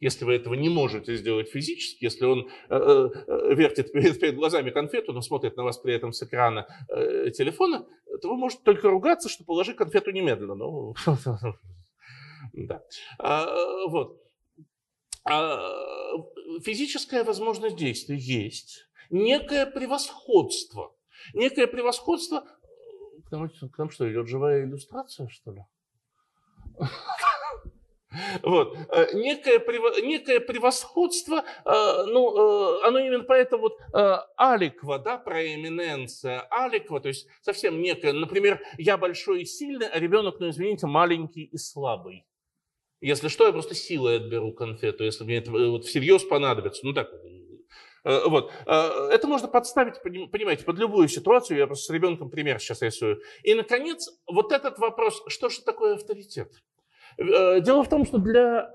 [0.00, 4.70] Если вы этого не можете сделать физически, если он э, э, вертит перед, перед глазами
[4.70, 7.86] конфету, но смотрит на вас при этом с экрана э, телефона,
[8.22, 10.54] то вы можете только ругаться, что положи конфету немедленно.
[10.54, 10.94] Ну,
[12.54, 12.82] да.
[13.18, 13.46] А,
[13.88, 14.22] вот.
[15.24, 15.60] А,
[16.64, 18.85] физическая возможность действия есть.
[19.10, 20.94] Некое превосходство.
[21.34, 22.44] Некое превосходство.
[23.28, 25.64] К нам, к нам что, идет живая иллюстрация, что ли?
[28.42, 28.76] Вот.
[28.90, 29.60] Э, некое,
[30.02, 33.78] некое превосходство, э, ну, э, оно именно поэтому вот
[34.36, 40.40] аликва, да, проэминенция, аликва, то есть совсем некое, например, я большой и сильный, а ребенок,
[40.40, 42.24] ну, извините, маленький и слабый.
[43.00, 46.84] Если что, я просто силой отберу конфету, если мне это вот всерьез понадобится.
[46.84, 47.10] Ну так,
[48.26, 48.52] вот.
[48.66, 51.58] Это можно подставить, понимаете, под любую ситуацию.
[51.58, 53.20] Я просто с ребенком пример сейчас рисую.
[53.42, 56.52] И, наконец, вот этот вопрос, что же такое авторитет?
[57.18, 58.70] Э, дело в том, что для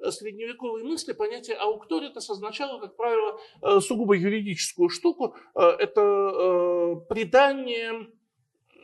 [0.00, 5.36] э, средневековой мысли понятие аукторитас означало, как правило, э, сугубо юридическую штуку.
[5.54, 8.08] Это придание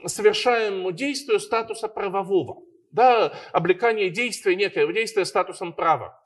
[0.07, 2.63] совершаемому действию статуса правового.
[2.93, 6.23] Да, облекание действия, некое действие статусом права,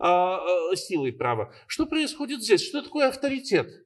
[0.00, 1.52] силой права.
[1.66, 2.62] Что происходит здесь?
[2.66, 3.84] Что такое авторитет?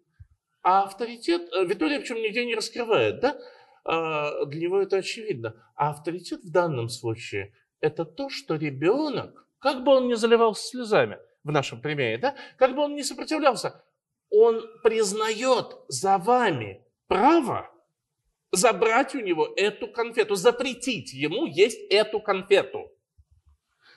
[0.62, 3.36] А авторитет, Витория причем нигде не раскрывает, да?
[4.46, 5.54] Для него это очевидно.
[5.74, 11.18] А авторитет в данном случае это то, что ребенок, как бы он ни заливался слезами
[11.42, 13.82] в нашем примере, да, как бы он ни сопротивлялся,
[14.30, 17.68] он признает за вами право
[18.52, 22.91] забрать у него эту конфету, запретить ему есть эту конфету.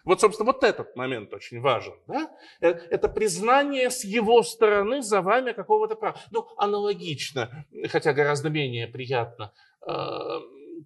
[0.05, 1.95] Вот, собственно, вот этот момент очень важен.
[2.07, 2.29] Да?
[2.61, 6.15] Э, это признание с его стороны за вами какого-то права.
[6.31, 9.51] Ну, аналогично, хотя гораздо менее приятно,
[9.81, 9.91] э,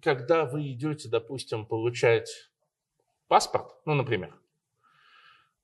[0.02, 2.50] когда вы идете, допустим, получать
[3.28, 4.34] паспорт, ну, например,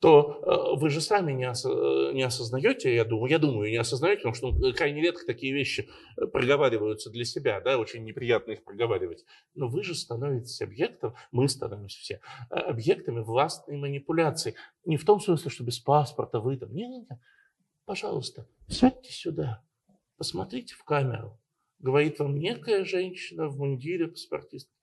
[0.01, 4.23] то э, вы же сами не, ос, не осознаете, я думаю, я думаю, не осознаете,
[4.23, 8.65] потому что ну, крайне редко такие вещи э, проговариваются для себя, да, очень неприятно их
[8.65, 9.25] проговаривать.
[9.55, 12.21] Но вы же становитесь объектом, мы становимся все
[12.51, 14.55] э, объектами властной манипуляции.
[14.85, 17.09] Не в том смысле, что без паспорта вы там, не, не, не,
[17.87, 19.65] пожалуйста, сядьте сюда,
[20.19, 21.41] посмотрите в камеру.
[21.79, 24.76] Говорит вам некая женщина в мундире паспортиста.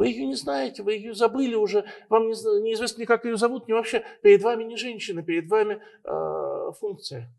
[0.00, 2.32] Вы ее не знаете, вы ее забыли уже, вам не,
[2.62, 4.02] неизвестно как ее зовут, ни вообще.
[4.22, 7.30] Перед вами не женщина, перед вами э, функция,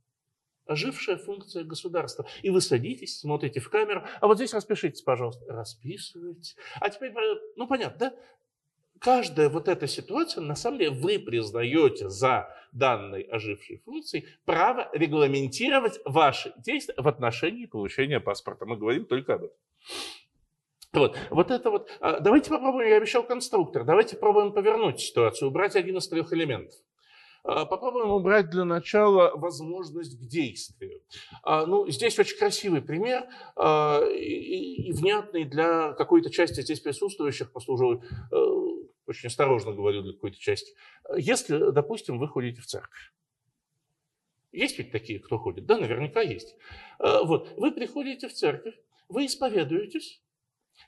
[0.68, 2.28] ожившая функция государства.
[2.44, 5.44] И вы садитесь, смотрите в камеру, а вот здесь распишитесь, пожалуйста.
[5.52, 6.54] Расписывайте.
[6.80, 7.12] А теперь,
[7.56, 8.16] ну понятно, да?
[9.00, 16.00] Каждая вот эта ситуация, на самом деле, вы признаете за данной ожившей функцией право регламентировать
[16.06, 18.68] ваши действия в отношении получения паспорта.
[18.68, 19.58] Мы говорим только об этом.
[20.94, 21.90] Вот, вот это вот.
[22.02, 26.78] А, давайте попробуем, я обещал конструктор, давайте попробуем повернуть ситуацию, убрать один из трех элементов.
[27.46, 31.02] А, попробуем убрать для начала возможность к действию.
[31.44, 33.24] А, ну, здесь очень красивый пример
[34.14, 38.36] и, внятный для какой-то части здесь присутствующих, просто уже э,
[39.06, 40.74] очень осторожно говорю для какой-то части.
[41.16, 43.14] Если, допустим, вы ходите в церковь,
[44.52, 45.66] есть ведь такие, кто ходит?
[45.66, 46.54] Да, наверняка есть.
[47.00, 48.76] Вот, вы приходите в церковь,
[49.08, 50.22] вы исповедуетесь,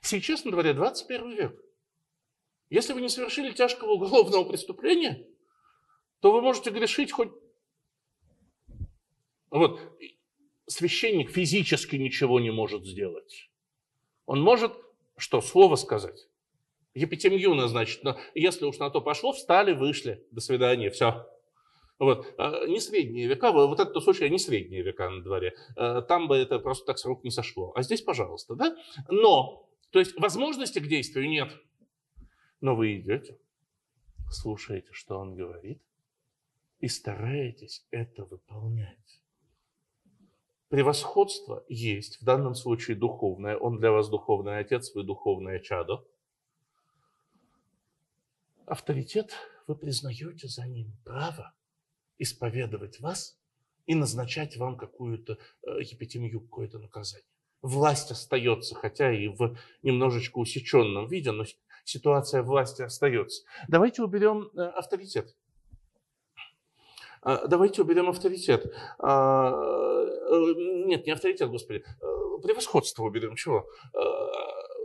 [0.02, 1.60] Сейчас на дворе 21 век.
[2.70, 5.26] Если вы не совершили тяжкого уголовного преступления,
[6.20, 7.30] то вы можете грешить хоть...
[9.50, 9.80] Вот.
[10.66, 13.50] священник физически ничего не может сделать.
[14.26, 14.72] Он может
[15.16, 16.28] что, слово сказать?
[16.94, 18.02] Епитемью назначить.
[18.02, 20.26] Но если уж на то пошло, встали, вышли.
[20.30, 21.26] До свидания, все.
[21.98, 22.26] Вот.
[22.38, 25.54] А, не средние века, вот этот случай не средние века на дворе.
[25.76, 27.72] А, там бы это просто так с рук не сошло.
[27.74, 28.76] А здесь, пожалуйста, да?
[29.08, 31.56] Но, то есть возможности к действию нет.
[32.60, 33.38] Но вы идете,
[34.28, 35.80] слушаете, что он говорит,
[36.80, 39.22] и стараетесь это выполнять.
[40.68, 43.56] Превосходство есть, в данном случае духовное.
[43.56, 46.04] Он для вас духовный отец, вы духовное чадо.
[48.66, 49.32] Авторитет
[49.68, 51.54] вы признаете за ним право
[52.18, 53.38] исповедовать вас
[53.86, 57.33] и назначать вам какую-то э, епитемию, какое-то наказание.
[57.64, 61.44] Власть остается, хотя и в немножечко усеченном виде, но
[61.84, 63.42] ситуация власти остается.
[63.68, 65.34] Давайте уберем э, авторитет.
[67.22, 68.70] А, давайте уберем авторитет.
[68.98, 70.54] А, э,
[70.84, 71.82] нет, не авторитет, господи.
[72.02, 73.34] Э, превосходство уберем.
[73.34, 73.66] Чего?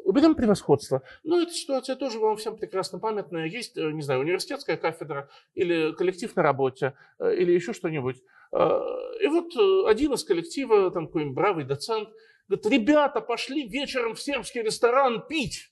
[0.05, 1.03] Уберем превосходство.
[1.25, 3.47] Но эта ситуация тоже вам всем прекрасно памятная.
[3.47, 8.23] Есть, не знаю, университетская кафедра или коллектив на работе, или еще что-нибудь.
[8.53, 12.09] И вот один из коллектива, там какой-нибудь бравый доцент,
[12.49, 15.71] говорит, ребята, пошли вечером в сербский ресторан пить.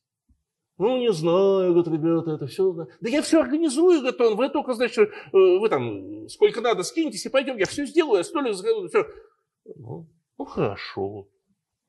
[0.77, 2.71] Ну, не знаю, говорит, ребята, это все.
[3.01, 4.35] Да я все организую, говорит он.
[4.35, 7.57] Вы только, значит, э, вы там сколько надо скиньтесь и пойдем.
[7.57, 9.07] Я все сделаю, я столик закажу, все.
[9.75, 10.07] Ну,
[10.37, 11.27] ну, хорошо.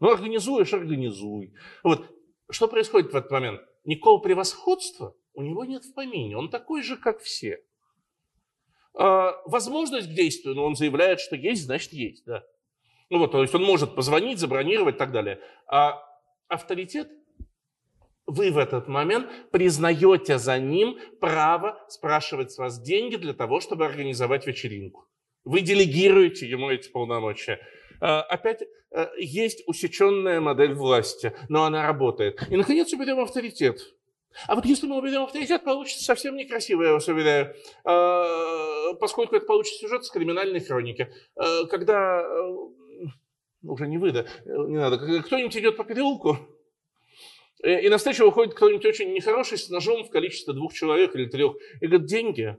[0.00, 1.52] Ну, организуешь, организуй.
[1.82, 2.06] Вот.
[2.50, 3.60] Что происходит в этот момент?
[3.84, 6.36] Никакого превосходства у него нет в помине.
[6.36, 7.62] Он такой же, как все.
[8.94, 12.42] А, возможность к действию, но он заявляет, что есть, значит есть, да.
[13.10, 15.40] Ну вот, то есть он может позвонить, забронировать и так далее.
[15.66, 16.02] А
[16.48, 17.08] авторитет
[18.26, 23.86] вы в этот момент признаете за ним право спрашивать с вас деньги для того, чтобы
[23.86, 25.06] организовать вечеринку.
[25.44, 27.58] Вы делегируете ему эти полномочия.
[28.00, 32.46] А, опять э, есть усеченная модель власти, но она работает.
[32.50, 33.80] И, наконец, уберем авторитет.
[34.46, 37.54] А вот если мы уберем авторитет, получится совсем некрасиво, я вас уверяю,
[37.84, 41.10] а, поскольку это получится сюжет с криминальной хроники.
[41.34, 42.77] А, когда, э,
[43.62, 46.38] уже не вы, да, не надо, кто-нибудь идет по переулку,
[47.62, 51.26] Э, и на встречу выходит кто-нибудь очень нехороший с ножом в количестве двух человек или
[51.26, 51.56] трех.
[51.80, 52.56] И говорит, деньги.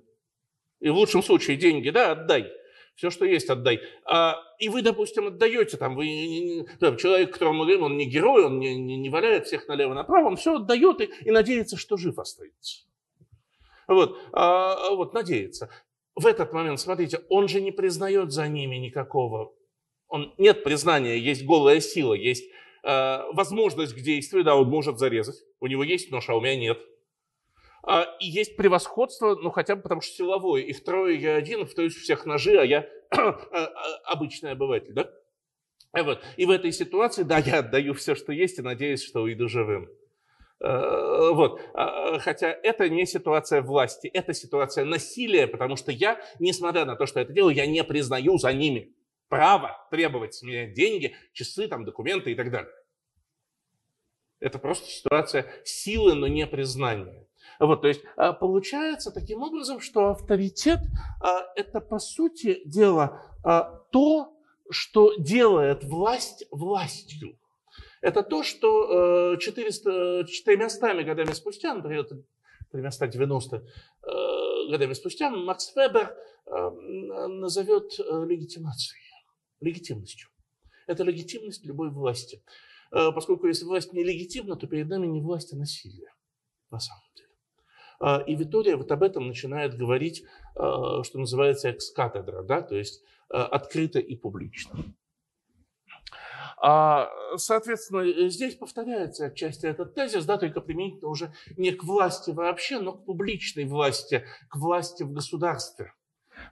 [0.80, 2.52] И в лучшем случае деньги, да, отдай.
[2.95, 3.82] Все, что есть, отдай.
[4.06, 8.60] А, и вы, допустим, отдаете, там, вы, там, человек, которому говорим, он не герой, он
[8.60, 12.86] не, не, не валяет всех налево-направо, он все отдает и, и надеется, что жив остается.
[13.88, 15.70] Вот, а, вот, надеется.
[16.16, 19.54] В этот момент, смотрите, он же не признает за ними никакого,
[20.10, 22.45] он, нет признания, есть голая сила, есть
[22.84, 26.55] Э, возможность к действию, да, он может зарезать, у него есть нож, а у меня
[26.55, 26.80] нет.
[27.84, 30.62] А, и есть превосходство, ну хотя бы потому что силовое.
[30.62, 33.18] Их трое, я один, в есть всех ножи, а я а,
[33.51, 33.68] а,
[34.05, 35.10] обычный обыватель, да?
[35.93, 36.22] Вот.
[36.38, 39.89] И в этой ситуации, да, я отдаю все, что есть, и надеюсь, что уйду живым.
[40.62, 41.62] Э, вот.
[42.20, 47.20] Хотя это не ситуация власти, это ситуация насилия, потому что я, несмотря на то, что
[47.20, 48.93] это делаю, я не признаю за ними
[49.30, 52.74] право требовать с меня деньги, часы, там, документы и так далее.
[54.40, 57.26] Это просто ситуация силы, но не признания.
[57.60, 60.80] Вот, то есть а, получается таким образом, что авторитет
[61.22, 64.34] а, это по сути дела а, то,
[64.70, 67.38] что делает власть властью.
[68.02, 72.06] Это то, что 400, 400 годами спустя, например,
[72.72, 73.66] 490
[74.70, 76.16] годами спустя, Макс Вебер
[76.46, 79.09] назовет легитимацией
[79.62, 80.30] легитимностью.
[80.88, 82.43] Это легитимность любой власти.
[82.91, 86.14] Э, поскольку если власть нелегитимна, то перед нами не власть, а насилие.
[86.72, 87.30] На самом деле.
[88.01, 90.24] Э, и Витория вот об этом начинает говорить, э,
[90.55, 94.84] что называется экс-катедра, да, то есть открыто и публично.
[96.57, 97.07] А,
[97.38, 102.93] соответственно, здесь повторяется отчасти этот тезис, да, только применительно уже не к власти вообще, но
[102.93, 105.93] к публичной власти, к власти в государстве.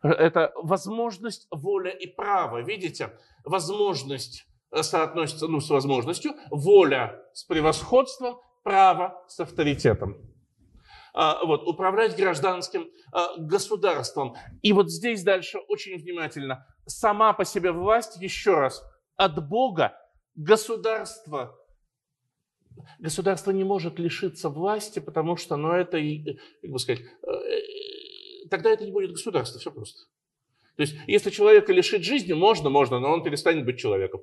[0.02, 2.62] Это возможность, воля и право.
[2.62, 10.18] Видите, возможность э, соотносится ну, с возможностью, воля с превосходством, право с авторитетом.
[11.14, 14.36] А, вот, управлять гражданским а, государством.
[14.62, 16.68] И вот здесь дальше очень внимательно.
[16.86, 18.84] Сама по себе власть, еще раз,
[19.16, 19.98] от Бога
[20.36, 21.56] государство
[23.00, 25.98] Государство не может лишиться власти, потому что, ну, это,
[26.62, 27.32] как бы сказать, э,
[28.48, 30.06] тогда это не будет государство, все просто.
[30.76, 34.22] То есть, если человека лишить жизни, можно, можно, но он перестанет быть человеком.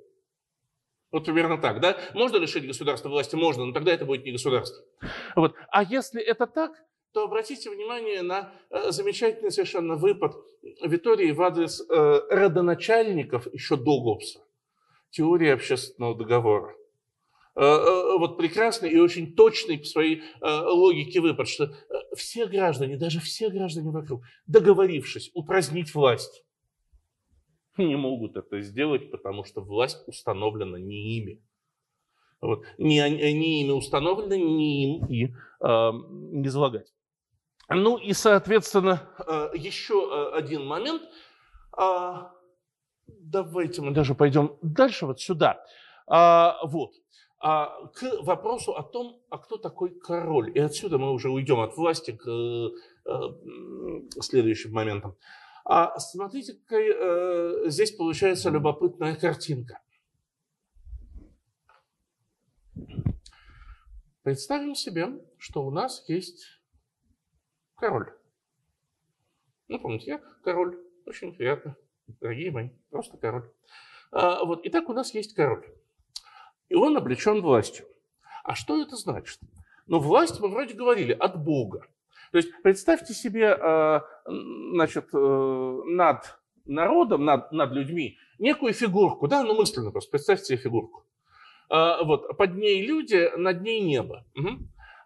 [1.10, 1.96] Вот примерно так, да?
[2.12, 3.36] Можно лишить государства власти?
[3.36, 4.84] Можно, но тогда это будет не государство.
[5.36, 5.54] Вот.
[5.70, 6.72] А если это так,
[7.12, 10.34] то обратите внимание на э, замечательный совершенно выпад
[10.82, 14.40] Витории в адрес э, родоначальников еще до Гоббса.
[15.10, 16.74] теории общественного договора.
[17.56, 21.72] Э, э, вот прекрасный и очень точный по своей э, логике выпад, что
[22.16, 26.44] все граждане, даже все граждане вокруг, договорившись упразднить власть,
[27.76, 31.42] не могут это сделать, потому что власть установлена не ими.
[32.40, 32.64] Вот.
[32.76, 35.90] Не, не ими установлена, не им и э,
[36.32, 36.92] не залагать.
[37.68, 39.08] Ну и, соответственно,
[39.54, 41.02] еще один момент.
[41.72, 42.32] А,
[43.06, 45.64] давайте мы даже пойдем дальше, вот сюда.
[46.06, 46.92] А, вот.
[47.46, 50.50] А, к вопросу о том, а кто такой король.
[50.56, 52.70] И отсюда мы уже уйдем от власти к э,
[54.22, 55.18] следующим моментам.
[55.66, 59.82] А смотрите, какая э, здесь получается любопытная картинка.
[64.22, 66.46] Представим себе, что у нас есть
[67.74, 68.10] король.
[69.68, 70.82] Ну, помните, я король.
[71.04, 71.76] Очень приятно.
[72.06, 73.52] Дорогие мои, просто король.
[74.12, 75.74] А, вот, итак, у нас есть король
[76.68, 77.86] и он облечен властью.
[78.42, 79.40] А что это значит?
[79.86, 81.86] Ну, власть, мы вроде говорили, от Бога.
[82.32, 89.44] То есть представьте себе, э, значит, э, над народом, над, над людьми некую фигурку, да,
[89.44, 91.04] ну мысленно просто представьте себе фигурку.
[91.70, 94.24] Э, вот, под ней люди, над ней небо.
[94.34, 94.48] Угу.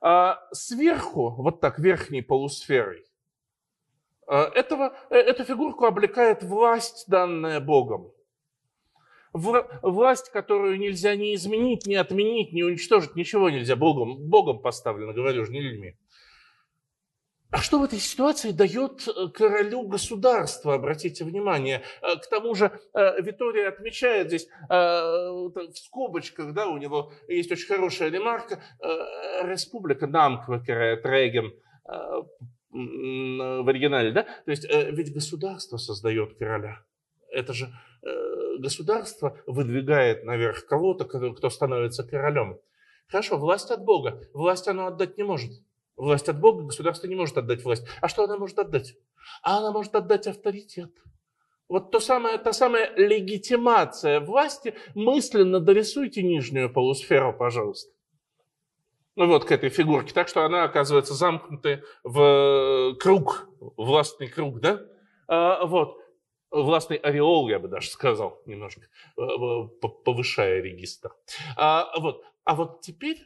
[0.01, 3.05] А сверху, вот так, верхней полусферой,
[4.27, 8.13] этого, эту фигурку облекает власть, данная Богом
[9.33, 13.77] власть, которую нельзя ни изменить, ни отменить, ни уничтожить, ничего нельзя.
[13.77, 15.97] Богом, Богом поставлено, говорю же, не людьми.
[17.51, 21.83] А что в этой ситуации дает э, королю государства, обратите внимание?
[22.03, 27.67] Э, к тому же э, Витория отмечает здесь в скобочках, да, у него есть очень
[27.67, 28.63] хорошая ремарка,
[29.43, 31.53] республика Намквекера Треген
[32.71, 34.25] в оригинале, да?
[34.45, 36.85] То есть ведь государство создает короля.
[37.31, 37.73] Это же
[38.59, 42.59] государство выдвигает наверх кого-то, кто становится королем.
[43.09, 44.21] Хорошо, власть от Бога.
[44.33, 45.51] Власть оно отдать не может.
[45.97, 47.87] Власть от Бога, государство не может отдать власть.
[48.01, 48.95] А что она может отдать?
[49.43, 50.93] А она может отдать авторитет.
[51.69, 57.93] Вот то самое, та самая легитимация власти, мысленно дорисуйте нижнюю полусферу, пожалуйста.
[59.17, 60.15] Ну вот к этой фигурке.
[60.15, 64.81] Так что она оказывается замкнутая в круг, властный круг, да?
[65.27, 65.99] А, вот
[66.51, 68.83] властный ореол, я бы даже сказал, немножко
[69.17, 71.11] э, э, повышая регистр.
[71.57, 73.19] А вот, а вот теперь,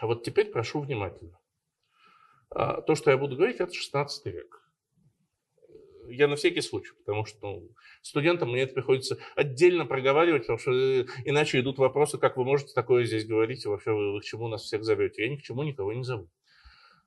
[0.00, 1.38] вот теперь прошу внимательно.
[2.50, 4.60] А, то, что я буду говорить, это 16 век.
[6.06, 7.70] Я на всякий случай, потому что ну,
[8.02, 12.74] студентам мне это приходится отдельно проговаривать, потому что э, иначе идут вопросы, как вы можете
[12.74, 15.22] такое здесь говорить, вообще вы, вы к чему нас всех зовете.
[15.22, 16.28] Я ни к чему никого не зову.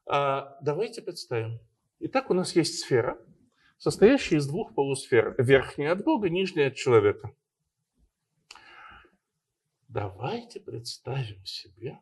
[0.06, 1.60] А, давайте представим.
[2.00, 3.20] Итак, у нас есть сфера–
[3.78, 5.36] состоящий из двух полусфер.
[5.38, 7.32] Верхняя от Бога, нижняя от человека.
[9.88, 12.00] Давайте представим себе,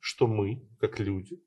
[0.00, 1.40] что мы, как люди,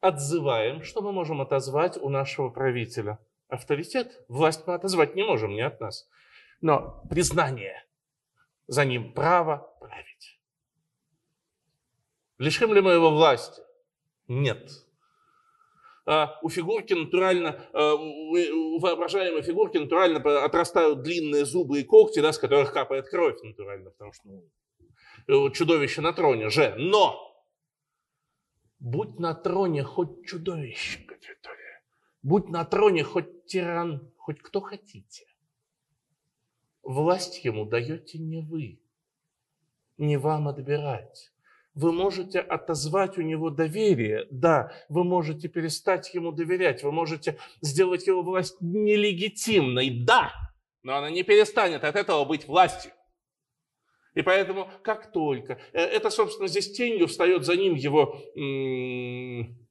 [0.00, 3.18] отзываем, что мы можем отозвать у нашего правителя.
[3.48, 6.08] Авторитет, власть мы отозвать не можем, не от нас.
[6.60, 7.84] Но признание,
[8.66, 10.40] за ним право править.
[12.38, 13.62] Лишим ли мы его власти?
[14.28, 14.83] Нет.
[16.06, 22.32] А, у фигурки натурально, а, у воображаемой фигурки натурально отрастают длинные зубы и когти, да,
[22.32, 24.28] с которых капает кровь натурально, потому что
[25.26, 26.74] ну, чудовище на троне же.
[26.76, 27.16] Но
[28.80, 31.82] будь на троне хоть чудовище, Виктория,
[32.22, 35.24] будь на троне хоть тиран, хоть кто хотите,
[36.82, 38.78] власть ему даете не вы,
[39.96, 41.33] не вам отбирать.
[41.74, 48.06] Вы можете отозвать у него доверие, да, вы можете перестать ему доверять, вы можете сделать
[48.06, 50.32] его власть нелегитимной, да,
[50.82, 52.92] но она не перестанет от этого быть властью.
[54.14, 58.20] И поэтому, как только, э, это, собственно, здесь тенью встает за ним его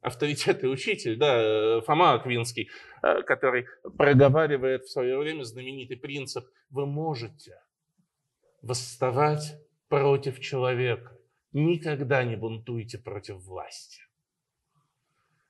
[0.01, 2.69] авторитет и учитель, да, э, Фома Аквинский,
[3.01, 7.57] э, который проговаривает в свое время знаменитый принцип «Вы можете
[8.61, 9.55] восставать
[9.87, 11.12] против человека,
[11.53, 14.01] Никогда не бунтуйте против власти.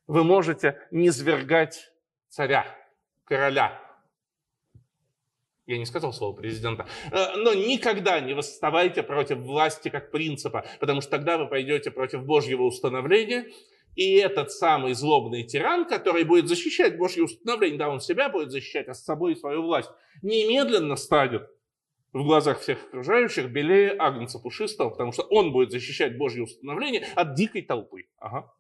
[0.05, 1.91] Вы можете не свергать
[2.27, 2.65] царя,
[3.23, 3.79] короля.
[5.65, 6.85] Я не сказал слово президента.
[7.09, 12.25] Э, но никогда не восставайте против власти как принципа, потому что тогда вы пойдете против
[12.25, 13.47] Божьего установления,
[13.95, 18.89] и этот самый злобный тиран, который будет защищать Божье установление, да, он себя будет защищать,
[18.89, 19.89] а с собой свою власть,
[20.21, 21.47] немедленно станет
[22.13, 27.33] в глазах всех окружающих белее Агнца Пушистого, потому что он будет защищать Божье установление от
[27.33, 28.05] дикой толпы.
[28.19, 28.53] Ага.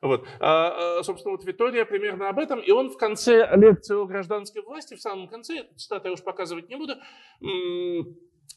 [0.00, 0.26] Вот.
[0.40, 4.62] А, а, собственно, вот Витория примерно об этом, и он в конце лекции о гражданской
[4.62, 6.94] власти, в самом конце, цитаты я уж показывать не буду,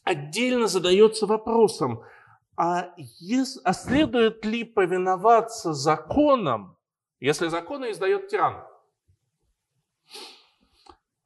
[0.04, 2.02] отдельно задается вопросом,
[2.56, 6.76] а, ес, а следует ли повиноваться законам,
[7.18, 8.64] если законы издает тиран?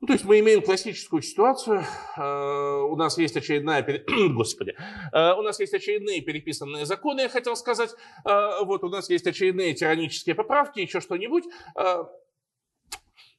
[0.05, 1.83] Ну, то есть мы имеем классическую ситуацию,
[2.19, 3.83] э, у нас есть очередная,
[4.35, 4.77] господи,
[5.15, 7.95] э, у нас есть очередные переписанные законы, я хотел сказать,
[8.27, 11.45] э, вот у нас есть очередные тиранические поправки, еще что-нибудь,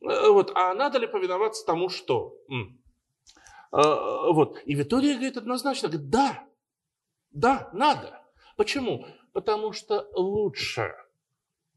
[0.02, 2.36] вот, а надо ли повиноваться тому, что?
[3.72, 6.48] Вот, и Витория говорит однозначно, говорит, да,
[7.30, 8.24] да, надо.
[8.58, 9.06] Почему?
[9.34, 10.96] Потому что лучше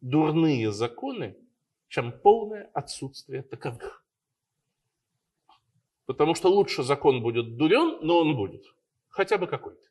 [0.01, 1.37] дурные законы,
[1.89, 4.08] чем полное отсутствие таковых.
[6.09, 8.65] Потому что лучше закон будет дурен, но он будет.
[9.11, 9.83] Хотя бы какой-то.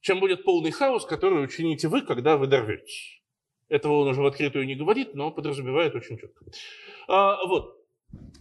[0.00, 3.20] Чем будет полный хаос, который учините вы, когда вы дорветесь.
[3.68, 6.42] Этого он уже в открытую не говорит, но подразумевает очень четко.
[7.06, 7.76] А, вот.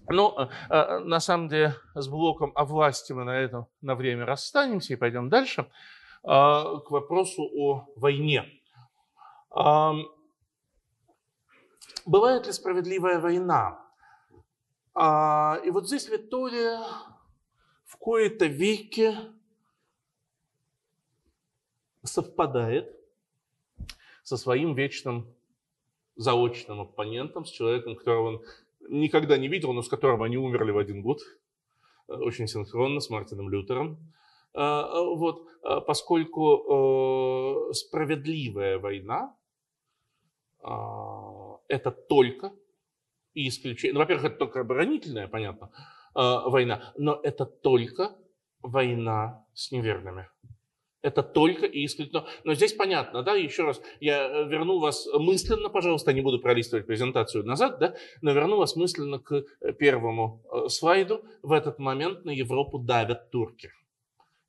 [0.08, 4.26] Но а, а, на самом деле с блоком о власти мы на этом на время
[4.26, 5.70] расстанемся и пойдем дальше
[6.24, 8.46] а, к вопросу о войне.
[9.50, 9.96] А,
[12.06, 13.86] бывает ли справедливая война?
[14.94, 16.80] А, и вот здесь Виктория
[17.88, 19.18] в кои-то веке
[22.04, 22.94] совпадает
[24.24, 25.34] со своим вечным
[26.16, 28.44] заочным оппонентом, с человеком, которого он
[28.90, 31.22] никогда не видел, но с которым они умерли в один год,
[32.08, 33.98] очень синхронно, с Мартином Лютером.
[34.54, 39.36] А, вот, а, поскольку э, справедливая война
[41.70, 42.52] это только
[43.34, 48.16] и исключение, ну, во-первых, это только оборонительная, понятно, Э, война, но это только
[48.62, 50.28] война с неверными.
[51.04, 52.26] Это только и исключительно.
[52.44, 56.88] Но здесь понятно, да, еще раз, я э, верну вас мысленно, пожалуйста, не буду пролистывать
[56.88, 61.24] презентацию назад, да, но верну вас мысленно к э, первому слайду.
[61.44, 63.72] В этот момент на Европу давят турки.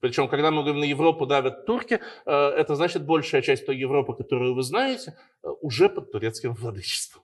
[0.00, 4.54] Причем, когда мы говорим, на Европу давят турки, это значит, большая часть той Европы, которую
[4.54, 5.16] вы знаете,
[5.60, 7.22] уже под турецким владычеством.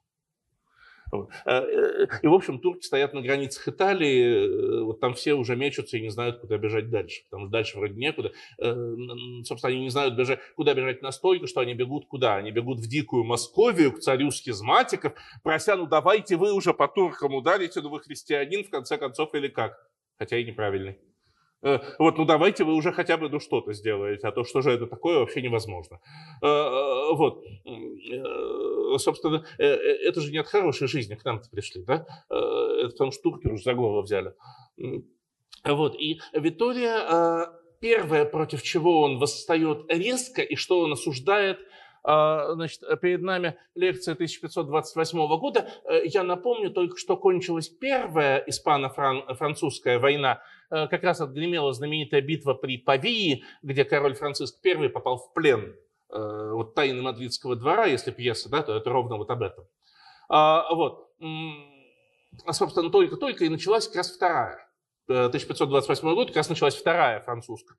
[1.12, 5.56] Э, э, и, в общем, турки стоят на границах Италии, э, вот там все уже
[5.56, 8.32] мечутся и не знают, куда бежать дальше, потому что дальше вроде некуда.
[9.44, 12.36] Собственно, они не знают, бежать, куда бежать настолько, что они бегут куда?
[12.36, 17.34] Они бегут в дикую Московию, к царю схизматиков, прося, ну давайте вы уже по туркам
[17.34, 19.78] ударите, ну вы христианин, в конце концов, или как?
[20.18, 20.98] Хотя и неправильный.
[21.64, 24.70] Э, вот, ну давайте вы уже хотя бы ну, что-то сделаете, а то что же
[24.70, 25.98] это такое, вообще невозможно.
[26.42, 27.42] Э, э, вот,
[28.98, 32.06] собственно, это же не от хорошей жизни к нам-то пришли, да?
[32.28, 34.34] Это потому что уже за голову взяли.
[35.64, 37.48] Вот, и Витория
[37.80, 41.58] первое, против чего он восстает резко и что он осуждает–
[42.04, 45.70] значит, перед нами лекция 1528 года.
[46.04, 50.42] Я напомню, только что кончилась первая испано-французская война.
[50.70, 55.76] Э, как раз отгремела знаменитая битва при Павии, где король Франциск I попал в плен
[56.12, 59.64] э, вот тайны мадридского двора, если пьеса, да, то это ровно вот об этом.
[60.28, 61.10] А, вот.
[62.50, 64.68] Собственно, только-только и началась как раз вторая.
[65.06, 67.76] 1528 год как раз началась вторая французская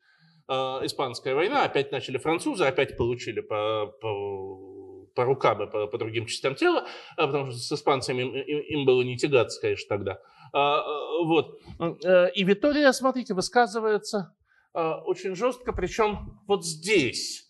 [0.48, 5.98] Э, испанская война, опять начали французы, опять получили по, по, по рукам и по, по
[5.98, 6.86] другим частям тела,
[7.18, 10.20] а потому что с испанцами им, им было не тягаться, конечно, тогда.
[10.58, 11.60] А, э, вот.
[12.06, 14.34] Э, и Витория, смотрите, высказывается
[14.74, 17.50] очень жестко, причем вот здесь.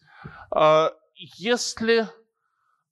[1.15, 2.07] Если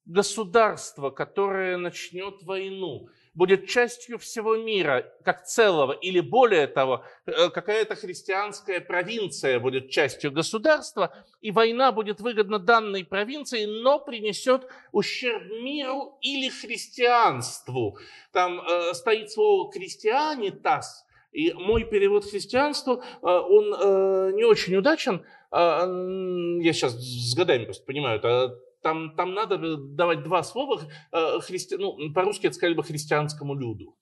[0.05, 7.96] государство, которое начнет войну, будет частью всего мира, как целого, или более того, э, какая-то
[7.96, 16.18] христианская провинция будет частью государства, и война будет выгодна данной провинции, но принесет ущерб миру
[16.22, 17.98] или христианству.
[18.32, 25.26] Там э, стоит слово «христианитас», и мой перевод христианству, э, он э, не очень удачен.
[25.52, 30.82] Я сейчас с годами просто понимаю, это там, там надо давать два слова,
[31.12, 31.78] э, христи...
[31.78, 33.98] ну, по-русски это сказали бы христианскому люду.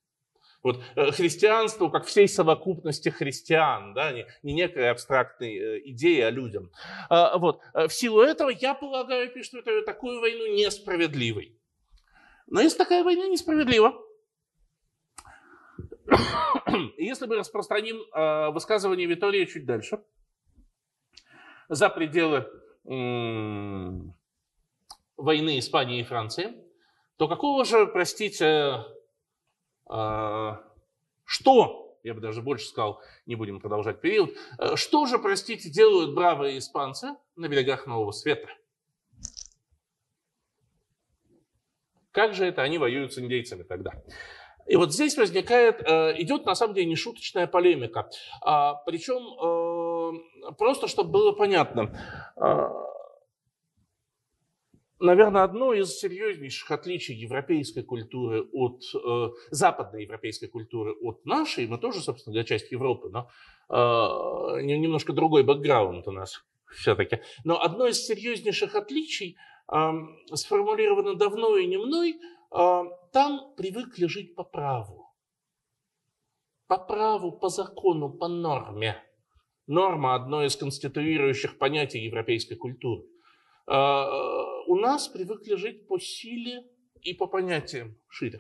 [0.64, 6.70] Вот, э, христианству как всей совокупности христиан, да, не, не некой абстрактной э, идеи о.
[7.10, 7.62] А, вот.
[7.74, 11.58] В силу этого, я полагаю, пишет это такую войну несправедливой.
[12.48, 13.94] Но если такая война несправедлива,
[16.98, 20.04] если мы распространим высказывание Витории чуть дальше,
[21.70, 22.46] за пределы
[25.22, 26.54] войны Испании и Франции,
[27.18, 28.84] то какого же, простите,
[29.90, 30.52] э,
[31.24, 36.16] что, я бы даже больше сказал, не будем продолжать период, э, что же, простите, делают
[36.16, 38.48] бравые испанцы на берегах Нового Света?
[42.12, 43.92] Как же это они воюют с индейцами тогда?
[44.66, 48.10] И вот здесь возникает, э, идет на самом деле нешуточная полемика.
[48.42, 49.22] А, причем
[50.58, 51.96] просто, чтобы было понятно,
[55.02, 61.78] наверное, одно из серьезнейших отличий европейской культуры от э, западной европейской культуры от нашей, мы
[61.78, 63.30] тоже, собственно говоря, часть Европы, но
[63.70, 67.20] э, немножко другой бэкграунд у нас все-таки.
[67.44, 69.38] Но одно из серьезнейших отличий
[69.72, 69.92] э,
[70.34, 75.08] сформулировано давно и не мной, э, там привыкли жить по праву.
[76.68, 78.96] По праву, по закону, по норме.
[79.68, 83.04] Норма– одно из конституирующих понятий европейской культуры.
[84.72, 86.64] У нас привыкли жить по силе
[87.02, 88.40] и по понятиям шире.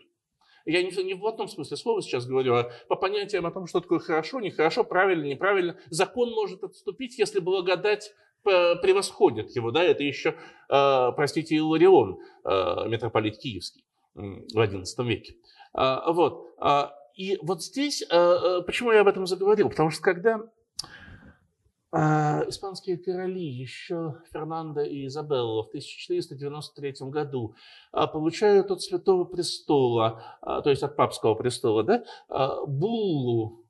[0.63, 3.81] Я не, не в одном смысле слова сейчас говорю, а по понятиям о том, что
[3.81, 5.77] такое хорошо, нехорошо, правильно, неправильно.
[5.89, 8.13] Закон может отступить, если благодать
[8.45, 9.71] э, превосходит его.
[9.71, 9.83] Да?
[9.83, 10.37] Это еще,
[10.69, 15.35] э, простите, Иларион, э, митрополит Киевский в XI веке.
[15.73, 16.47] А, вот.
[16.59, 19.69] А, и вот здесь, почему я об этом заговорил?
[19.69, 20.39] Потому что когда
[21.93, 27.55] испанские короли, еще Фернандо и Изабелла в 1493 году
[27.91, 32.03] а, получают от Святого Престола, а, то есть от Папского престола, да,
[32.65, 33.65] буллу,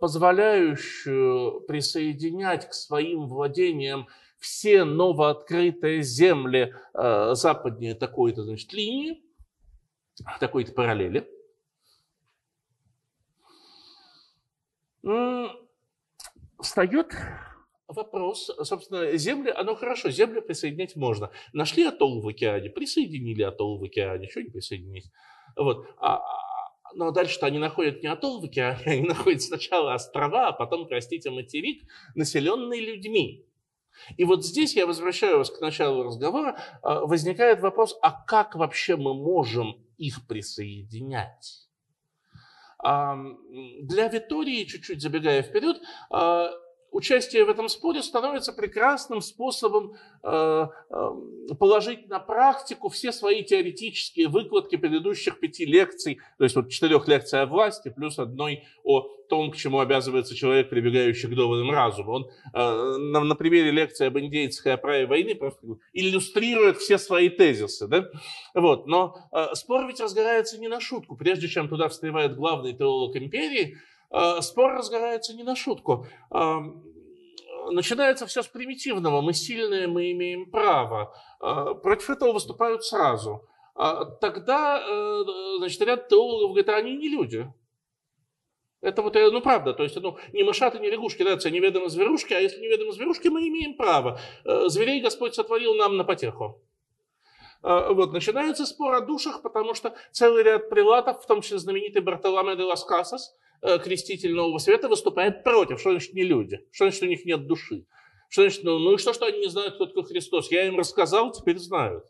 [0.00, 4.08] позволяющую присоединять к своим владениям
[4.38, 9.22] все новооткрытые земли западнее такой-то значит, линии,
[10.40, 11.28] такой-то параллели
[16.62, 17.12] встает
[17.88, 21.30] вопрос, собственно, земли, оно хорошо, земли присоединять можно.
[21.52, 25.10] Нашли атолл в океане, присоединили атолл в океане, что не присоединить.
[25.56, 25.86] Вот.
[25.98, 26.22] А, а,
[26.94, 31.30] но дальше-то они находят не атолл в океане, они находят сначала острова, а потом, простите,
[31.30, 31.82] материк,
[32.14, 33.46] населенный людьми.
[34.16, 38.96] И вот здесь я возвращаю вас к началу разговора, а, возникает вопрос, а как вообще
[38.96, 41.68] мы можем их присоединять?
[42.82, 45.80] Для Витории, чуть-чуть забегая вперед,
[46.10, 46.50] а,
[46.92, 54.28] участие в этом споре становится прекрасным способом э, э, положить на практику все свои теоретические
[54.28, 59.50] выкладки предыдущих пяти лекций, то есть вот четырех лекций о власти, плюс одной о том,
[59.50, 62.10] к чему обязывается человек, прибегающий к доводам разума.
[62.10, 66.98] Он э, на, на примере лекции об индейцах и о праве войны просто иллюстрирует все
[66.98, 67.88] свои тезисы.
[67.88, 68.08] Да?
[68.54, 68.86] Вот.
[68.86, 69.16] Но
[69.54, 71.16] спор ведь разгорается не на шутку.
[71.16, 73.78] Прежде чем туда встревает главный теолог империи,
[74.40, 76.06] спор разгорается не на шутку.
[76.30, 76.58] Э,
[77.70, 79.22] начинается все с примитивного.
[79.22, 81.14] Мы сильные, мы имеем право.
[81.40, 83.48] Э, против этого выступают сразу.
[84.20, 84.84] Тогда,
[85.56, 87.50] значит, ряд теологов говорит, а они не люди.
[88.82, 92.34] Это вот, ну, правда, то есть, ну, не мышаты, не лягушки, да, это неведомые зверушки,
[92.34, 94.20] а если неведомые зверушки, мы имеем право.
[94.44, 96.60] Зверей Господь сотворил нам на потеху.
[97.62, 102.56] Вот, начинается спор о душах, потому что целый ряд прилатов, в том числе знаменитый Бартоломе
[102.56, 105.80] де лас Касас, Э, креститель Нового Света выступает против.
[105.80, 106.60] Что значит не люди?
[106.70, 107.86] Что значит у них нет души?
[108.28, 110.50] Что значит, ну, ну и что, что они не знают, кто такой Христос?
[110.50, 112.04] Я им рассказал, теперь знают.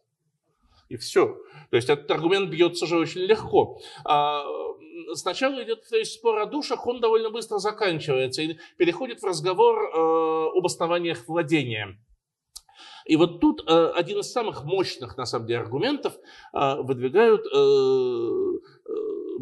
[0.89, 1.37] И все.
[1.71, 3.81] То есть этот аргумент бьется же очень легко.
[4.05, 4.45] А,
[5.15, 9.83] сначала идет то есть, спор о душах, он довольно быстро заканчивается и переходит в разговор
[9.83, 11.99] э, об основаниях владения.
[13.07, 16.15] И вот тут э, один из самых мощных, на самом деле, аргументов
[16.53, 18.72] э, выдвигают э, э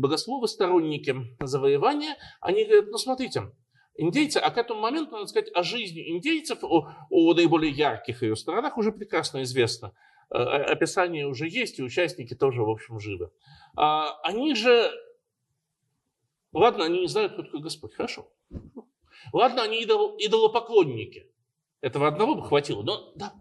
[0.01, 2.17] богословы, сторонники завоевания.
[2.41, 3.53] Они говорят, ну смотрите,
[3.97, 8.37] индейцы, а к этому моменту, надо сказать, о жизни индейцев, о, о наиболее ярких ее
[8.37, 9.93] сторонах уже прекрасно известно.
[10.31, 13.31] Э, описание уже есть, и участники тоже, в общем, живы.
[13.77, 14.91] А, они же,
[16.53, 18.33] ладно, они не знают, кто такой Господь, хорошо.
[19.33, 21.31] Ладно, они идол, идолопоклонники.
[21.81, 23.35] Этого одного бы хватило, но да,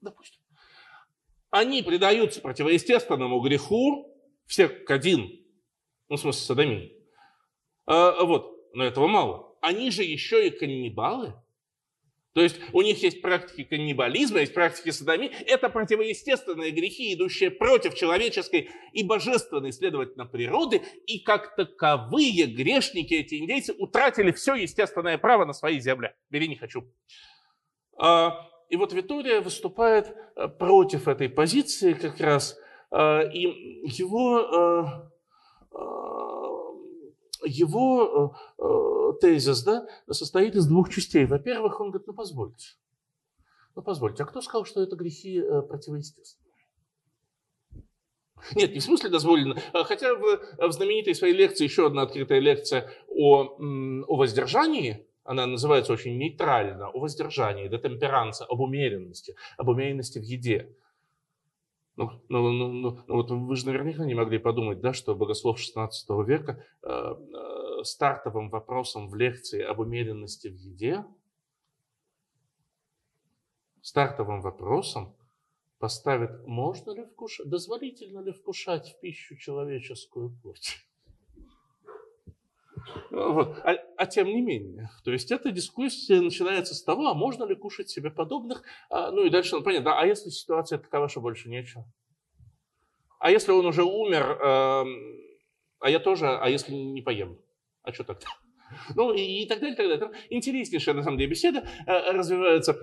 [0.00, 0.40] допустим.
[1.50, 4.14] Они предаются противоестественному греху,
[4.46, 5.45] все как один,
[6.08, 6.92] ну, в смысле, садомии.
[7.86, 9.56] А, вот, но этого мало.
[9.60, 11.34] Они же еще и каннибалы.
[12.34, 15.30] То есть у них есть практики каннибализма, есть практики садомии.
[15.46, 20.82] Это противоестественные грехи, идущие против человеческой и божественной, следовательно, природы.
[21.06, 26.12] И как таковые грешники, эти индейцы, утратили все естественное право на свои земли.
[26.28, 26.84] Бери не хочу.
[27.98, 32.58] А, и вот Витория выступает э, против этой позиции как раз.
[32.90, 33.40] Э, и
[33.84, 35.10] его, э,
[37.44, 38.34] его
[39.20, 41.26] тезис да, состоит из двух частей.
[41.26, 42.66] Во-первых, он говорит, ну позвольте,
[43.74, 46.46] ну позвольте, а кто сказал, что это грехи противоестественные?
[48.54, 49.56] Нет, не в смысле дозволено.
[49.72, 53.56] А хотя в, в знаменитой своей лекции, еще одна открытая лекция о,
[54.06, 60.22] о воздержании, она называется очень нейтрально, о воздержании, до темперанца, об умеренности, об умеренности в
[60.22, 60.76] еде.
[61.96, 65.58] Ну, ну, ну, ну, ну, вот вы же наверняка не могли подумать, да, что богослов
[65.58, 65.88] XVI
[66.26, 71.06] века э, э, стартовым вопросом в лекции об умеренности в еде,
[73.80, 75.16] стартовым вопросом
[75.78, 80.85] поставит, можно ли вкушать, дозволительно ли вкушать в пищу человеческую плоть.
[83.10, 83.58] Вот.
[83.64, 87.54] А, а тем не менее, то есть эта дискуссия начинается с того, а можно ли
[87.54, 91.48] кушать себе подобных, а, ну и дальше, ну, понятно, а если ситуация такова, что больше
[91.48, 91.84] нечего?
[93.18, 94.84] А если он уже умер, э,
[95.80, 97.38] а я тоже, а если не поем?
[97.82, 98.26] А что тогда?
[98.94, 100.10] Ну и, и так далее, и так далее.
[100.28, 102.78] Интереснейшая, на самом деле, беседа э, развивается.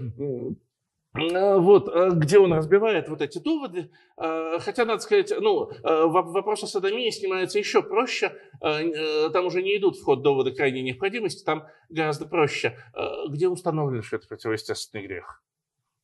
[1.16, 3.91] Э, вот, э, где он разбивает вот эти доводы.
[4.18, 8.36] Э, хотя, надо сказать, ну, вопрос о садомии снимается еще проще.
[8.59, 12.78] Там уже не идут в ход доводы крайней необходимости, там гораздо проще.
[13.30, 15.43] Где установлено, что это противоестественный грех?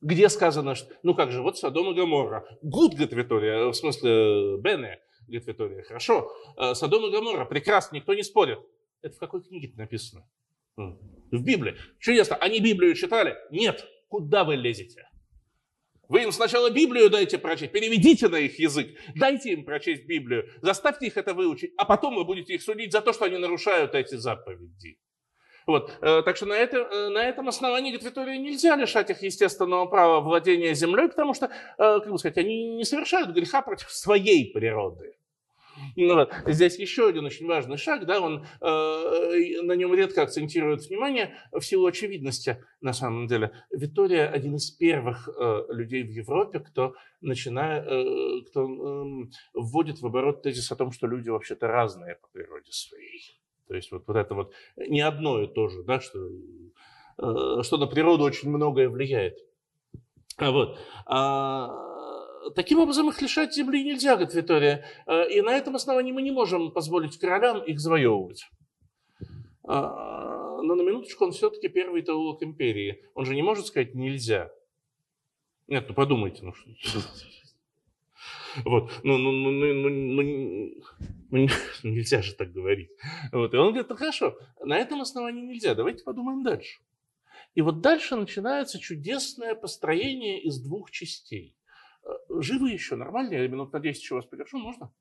[0.01, 2.45] Где сказано, что, ну как же, вот Содом и Гаморра.
[2.62, 6.32] Гуд, говорит Витория, в смысле Бене, говорит Витория, хорошо.
[6.74, 8.60] Содом и Гаморра, прекрасно, никто не спорит.
[9.01, 10.26] Это в какой книге написано?
[10.78, 11.76] В Библии.
[11.99, 12.36] Чудесно.
[12.38, 13.36] Они Библию читали?
[13.51, 13.86] Нет.
[14.10, 15.07] Куда вы лезете?
[16.10, 21.05] Вы им сначала Библию дайте прочесть, переведите на их язык, дайте им прочесть Библию, заставьте
[21.05, 24.16] их это выучить, а потом вы будете их судить за то, что они нарушают эти
[24.16, 24.97] заповеди.
[25.68, 25.95] Вот.
[26.01, 29.86] Э, так что на, это, э, на этом основании, говорит Витория, нельзя лишать их естественного
[29.86, 34.51] права владения землей, потому что, э, как бы сказать, они не совершают греха против своей
[34.51, 35.18] природы.
[35.96, 36.32] Ну, вот.
[36.48, 41.62] Здесь еще один очень важный шаг, да, он, э, на нем редко акцентирует внимание в
[41.62, 43.52] силу очевидности, на самом деле.
[43.72, 50.06] Виктория один из первых э, людей в Европе, кто, начинает, э, кто э, вводит в
[50.06, 53.40] оборот тезис о том, что люди вообще-то разные по природе своей.
[53.68, 56.20] То есть вот, вот это вот не одно и то же, да, что,
[57.18, 59.38] что на природу очень многое влияет.
[60.40, 60.80] А вот.
[61.06, 61.89] А,
[62.56, 64.86] Таким образом, их лишать земли нельзя, говорит Витория.
[65.06, 68.50] Э, и на этом основании мы не можем позволить королям их завоевывать.
[69.64, 73.04] А, но на минуточку он все-таки первый теолог империи.
[73.14, 74.52] Он же не может сказать «нельзя».
[75.68, 76.44] Нет, ну подумайте.
[76.44, 77.00] Ну, что...
[78.66, 78.92] Вот.
[79.04, 80.72] Ну, ну, ну, ну, ну,
[81.32, 81.48] ну,
[81.84, 82.90] нельзя же так говорить.
[83.32, 83.54] Вот.
[83.54, 86.80] И он говорит, ну хорошо, на этом основании нельзя, давайте подумаем дальше.
[87.54, 91.56] И вот дальше начинается чудесное построение из двух частей.
[92.10, 93.34] Э, живы еще, нормально?
[93.34, 94.91] Я минут на 10 еще вас приглашу, можно?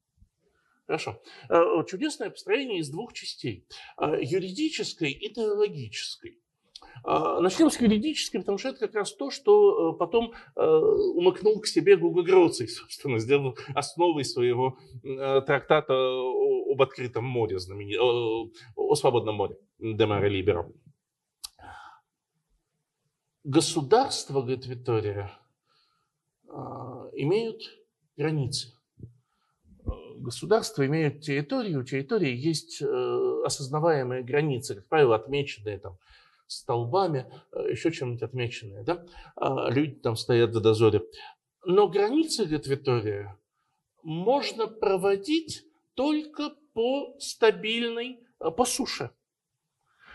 [0.86, 1.20] Хорошо.
[1.48, 3.66] Э, чудесное построение из двух частей.
[4.00, 6.38] Э, юридической и теологической.
[7.04, 12.22] Начнем с юридической, потому что это как раз то, что потом умыкнул к себе Гуга
[12.22, 18.00] Гроций, собственно, сделал основой своего трактата об открытом море, знаменит...
[18.00, 20.72] о свободном море, Демаре Либеро.
[23.44, 25.37] Государство, говорит Виктория, а,
[27.12, 27.62] имеют
[28.16, 28.72] границы.
[30.18, 35.96] Государства имеют территорию, у территории есть э, осознаваемые границы, как правило, отмеченные там
[36.48, 38.82] столбами, э, еще чем-нибудь отмеченные.
[38.82, 39.04] Да?
[39.36, 41.02] А, люди там стоят за дозоре.
[41.64, 43.38] Но границы, говорит Виктория,
[44.02, 49.10] можно проводить только по стабильной, по суше.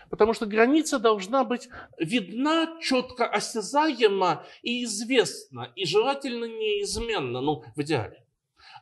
[0.09, 7.81] Потому что граница должна быть видна, четко осязаема и известна, и желательно неизменно, ну, в
[7.81, 8.23] идеале.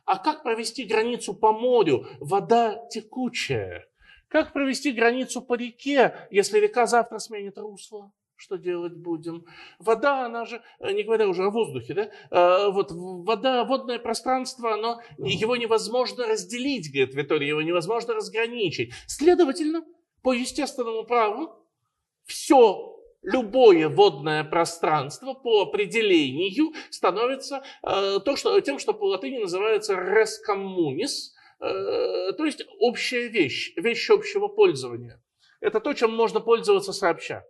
[0.04, 2.06] А как провести границу по морю?
[2.20, 3.88] Вода текучая.
[4.28, 8.12] Как провести границу по реке, если река завтра сменит русло?
[8.34, 9.44] Что делать будем?
[9.78, 12.10] Вода, она же, не говоря уже о воздухе, да?
[12.30, 18.94] А, вот вода, водное пространство, оно, его невозможно разделить, говорит Витория, его невозможно разграничить.
[19.06, 19.84] Следовательно,
[20.22, 21.50] по естественному праву
[22.24, 22.92] все
[23.22, 30.38] любое водное пространство по определению становится э, то, что, тем, что по латыни называется res
[30.48, 31.30] communis,
[31.60, 35.22] э, то есть общая вещь, вещь общего пользования.
[35.60, 37.44] Это то, чем можно пользоваться сообща.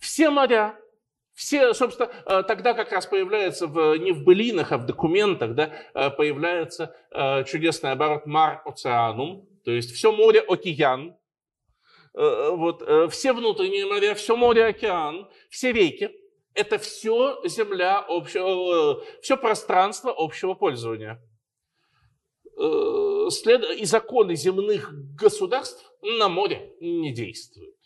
[0.00, 0.78] Все моря,
[1.34, 5.70] все, собственно, э, тогда как раз появляется в, не в былинах, а в документах, да,
[5.94, 11.14] э, появляется э, чудесный оборот мар оцианум, то есть все море океан,
[12.14, 16.10] вот, э, все внутренние моря, все море, океан, все реки,
[16.54, 21.22] это все земля общего, все пространство общего пользования.
[22.56, 27.76] И законы земных государств на море не действуют.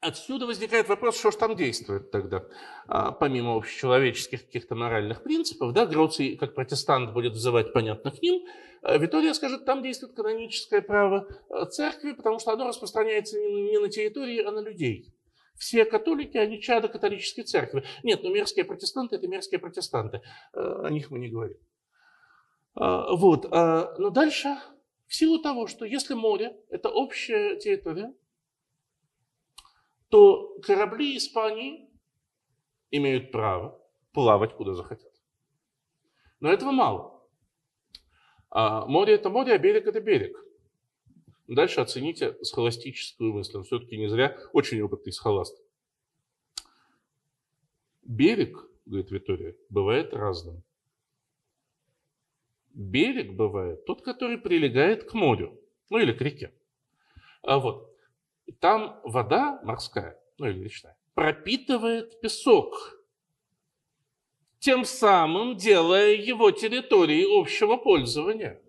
[0.00, 2.44] А, отсюда возникает вопрос, что же там действует тогда,
[2.86, 5.72] а, помимо общечеловеческих каких-то моральных принципов.
[5.72, 8.44] Да, Гроций, как протестант, будет взывать, понятно, к ним–
[8.86, 13.88] Э, Витория скажет, там действует каноническое право э, церкви, потому что оно распространяется не на
[13.88, 15.12] территории, а на людей.
[15.58, 17.82] все католики, они чада католической церкви.
[18.02, 20.20] Нет, ну мерзкие протестанты– это мерзкие протестанты.
[20.52, 21.56] О них мы не говорим.
[22.74, 23.50] Вот.
[23.50, 24.58] Но дальше,
[25.06, 28.12] в силу того, что если море– это общая территория,
[30.16, 31.90] то корабли Испании
[32.90, 33.78] имеют право
[34.12, 35.12] плавать куда захотят.
[36.40, 37.22] Но этого мало.
[38.48, 40.42] А море– это море, а берег– это берег.
[41.46, 43.58] Дальше оцените схоластическую мысль.
[43.58, 45.62] Он все-таки не зря очень опытный схоласт.
[48.02, 48.56] Берег,
[48.86, 50.62] говорит Витория, бывает разным.
[52.72, 55.60] Берег бывает тот, который прилегает к морю,
[55.90, 56.54] ну или к реке.
[57.42, 57.95] А вот
[58.52, 63.00] там вода морская, ну или речная, пропитывает песок,
[64.58, 68.60] тем самым делая его территорией общего пользования.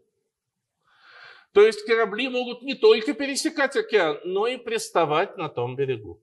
[1.54, 6.22] То есть корабли могут не только пересекать океан, но и приставать на том берегу.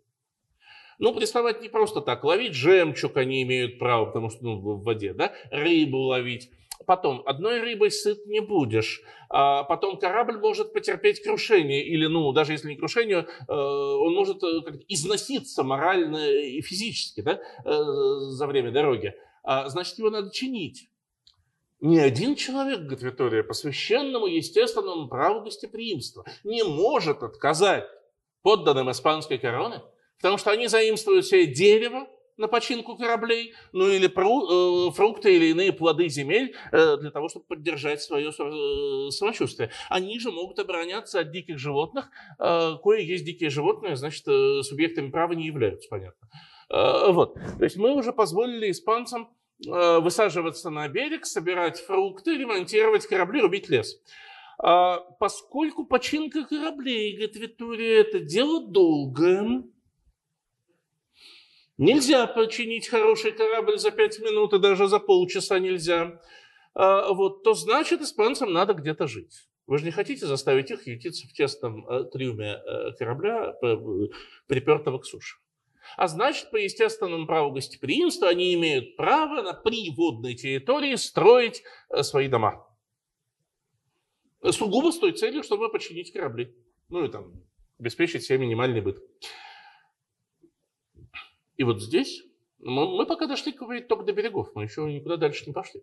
[0.99, 2.23] Ну, приставать не просто так.
[2.23, 5.33] Ловить жемчуг они имеют право, потому что ну, в воде, да?
[5.51, 6.51] Рыбу ловить.
[6.87, 9.03] Потом, одной рыбой сыт не будешь.
[9.31, 11.85] А потом корабль может потерпеть крушение.
[11.85, 17.41] Или, ну, даже если не крушение, э, он может э, износиться морально и физически, да,
[17.65, 17.73] э,
[18.31, 19.15] за время дороги.
[19.43, 20.89] А, значит, его надо чинить.
[21.81, 27.85] Ни один человек, говорит Витория, по священному естественному праву гостеприимства не может отказать
[28.43, 29.83] подданным испанской короны,
[30.17, 35.73] потому что они заимствуют себе дерево на починку кораблей, ну или э, фрукты или иные
[35.73, 39.71] плоды земель э, для того, чтобы поддержать свое э, самочувствие.
[39.89, 45.47] Они же могут обороняться от диких животных, кое есть дикие животные, значит, субъектами права не
[45.47, 46.29] являются, понятно.
[46.69, 47.35] Вот.
[47.35, 49.29] То есть мы уже позволили испанцам
[49.59, 54.01] высаживаться на берег, собирать фрукты, ремонтировать корабли, рубить лес.
[54.59, 59.65] А поскольку починка кораблей, говорит Витория, это дело долгое,
[61.79, 66.21] нельзя починить хороший корабль за пять минут, и даже за полчаса нельзя,
[66.75, 69.47] а вот, то значит испанцам надо где-то жить.
[69.67, 73.55] Вы же не хотите заставить их ютиться в тесном э, трюме э, корабля,
[74.47, 75.39] припертого к суше.
[75.97, 82.29] А значит, по естественному праву гостеприимства они имеют право на приводной территории строить э, свои
[82.29, 82.67] дома.
[84.51, 86.55] Сугубо с той целью, чтобы починить корабли.
[86.91, 87.33] Ну и там
[87.79, 88.99] обеспечить себе минимальный быт.
[91.57, 92.23] И вот здесь
[92.59, 95.83] мы, мы пока дошли, говорить, только до берегов, мы еще никуда дальше не пошли.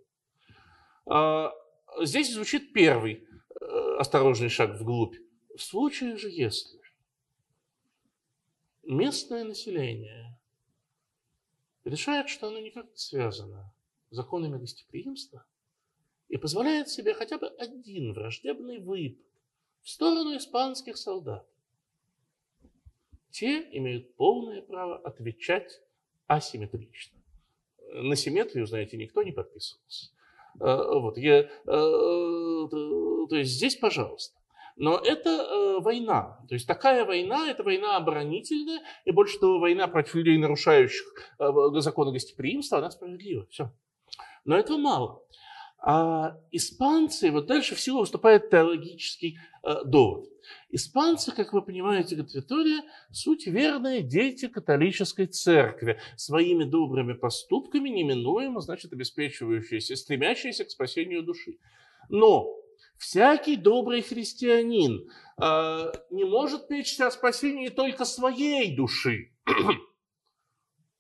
[1.05, 1.53] А,
[2.01, 3.27] здесь звучит первый
[3.59, 5.15] э, осторожный шаг вглубь.
[5.55, 6.81] В случае же, если
[8.83, 10.39] местное население
[11.83, 13.73] решает, что оно никак не связано
[14.09, 15.45] с законами гостеприимства
[16.29, 19.25] и позволяет себе хотя бы один враждебный выпад
[19.81, 21.47] в сторону испанских солдат,
[23.31, 25.81] те имеют полное право отвечать
[26.27, 27.17] асимметрично.
[27.93, 30.11] На симметрию, знаете, никто не подписывался.
[30.59, 34.39] Э, вот, я, э, то есть здесь, пожалуйста.
[34.77, 36.39] Но это э, война.
[36.47, 41.05] То есть такая война, это война оборонительная, и больше того, война против людей, нарушающих
[41.79, 43.45] законы гостеприимства, она справедлива.
[43.49, 43.71] Все.
[44.45, 45.23] Но этого мало.
[45.83, 49.37] А испанцы, вот дальше в силу выступает теологический
[49.85, 50.30] довод.
[50.69, 52.81] Испанцы, как вы понимаете, говорит Витория,
[53.11, 61.57] суть верные дети католической церкви, своими добрыми поступками неминуемо, значит, обеспечивающиеся, стремящиеся к спасению души.
[62.09, 62.57] Но
[63.01, 65.09] Всякий добрый христианин
[65.41, 69.33] э, не может печься о спасении только своей души.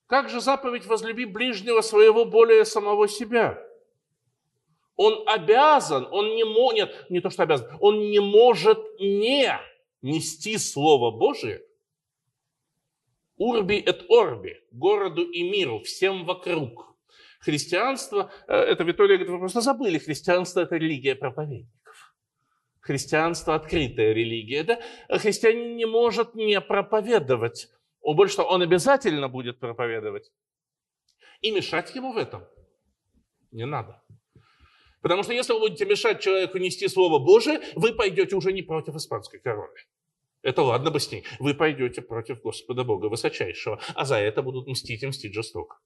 [0.07, 3.63] как же заповедь «возлюби ближнего своего более самого себя»?
[5.03, 9.51] Он обязан, он не может, не то что обязан, он не может не
[10.03, 11.63] нести Слово Божие
[13.37, 16.95] урби et орби, городу и миру, всем вокруг.
[17.39, 22.13] Христианство, э, это Виталий говорит, вы просто забыли, христианство– это религия проповедников.
[22.79, 24.63] Христианство– открытая религия.
[24.63, 24.79] Да?
[25.17, 27.71] Христианин не может не проповедовать.
[28.01, 30.31] Он больше что, он обязательно будет проповедовать.
[31.41, 32.45] И мешать ему в этом
[33.51, 33.99] не надо.
[35.01, 38.95] Потому что если вы будете мешать человеку нести Слово Божие, вы пойдете уже не против
[38.95, 39.77] испанской короны.
[40.43, 41.23] Это ладно бы с ней.
[41.39, 45.77] Вы пойдете против Господа Бога Высочайшего, а за это будут мстить и мстить жестоко.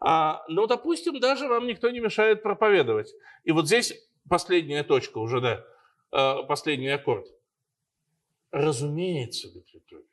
[0.00, 3.12] А, ну, допустим, даже вам никто не мешает проповедовать.
[3.44, 3.94] И вот здесь
[4.28, 5.64] последняя точка уже, да.
[6.12, 7.26] Э, последний аккорд.
[8.50, 10.06] Разумеется, говорит Виктория.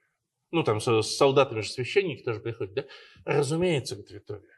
[0.51, 2.85] Ну, там с солдатами же священники тоже приходят, да?
[3.25, 4.56] Разумеется, говорит Виктория.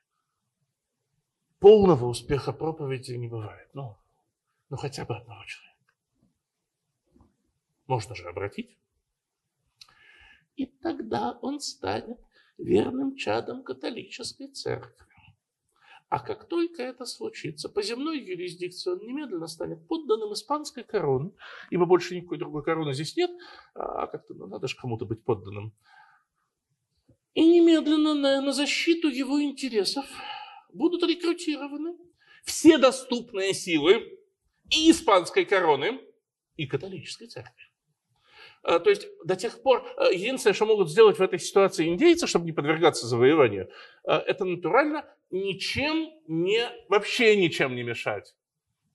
[1.60, 3.70] Полного успеха проповеди не бывает.
[3.74, 3.98] Ну,
[4.70, 5.94] ну хотя бы одного человека.
[7.88, 8.78] Можно же обратить.
[10.56, 12.20] И тогда он станет
[12.58, 15.06] верным чадом католической церкви.
[16.10, 21.32] А как только это случится, по земной юрисдикции он немедленно станет подданным испанской короны,
[21.70, 23.30] ибо больше никакой другой короны здесь нет,
[23.76, 25.72] а как-то ну, надо же кому-то быть подданным.
[27.36, 30.06] И немедленно на, на защиту его интересов
[30.74, 31.96] будут рекрутированы
[32.44, 34.20] все доступные силы
[34.70, 36.00] и испанской короны,
[36.56, 37.64] и католической церкви.
[38.62, 42.28] А, то есть до тех пор а, единственное, что могут сделать в этой ситуации индейцы,
[42.28, 43.70] чтобы не подвергаться завоеванию,
[44.04, 48.36] а, это натурально ничем не, вообще ничем не мешать.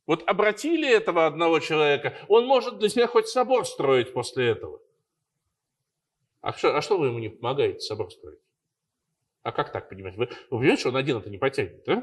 [0.06, 4.82] Вот обратили этого одного человека, он может для себя хоть собор строить после этого.
[6.42, 8.43] А что, а что вы ему не помогаете собор строить?
[9.44, 10.16] А как так понимать?
[10.16, 11.96] Вы, вы понимаете, что он один это не потянет, да?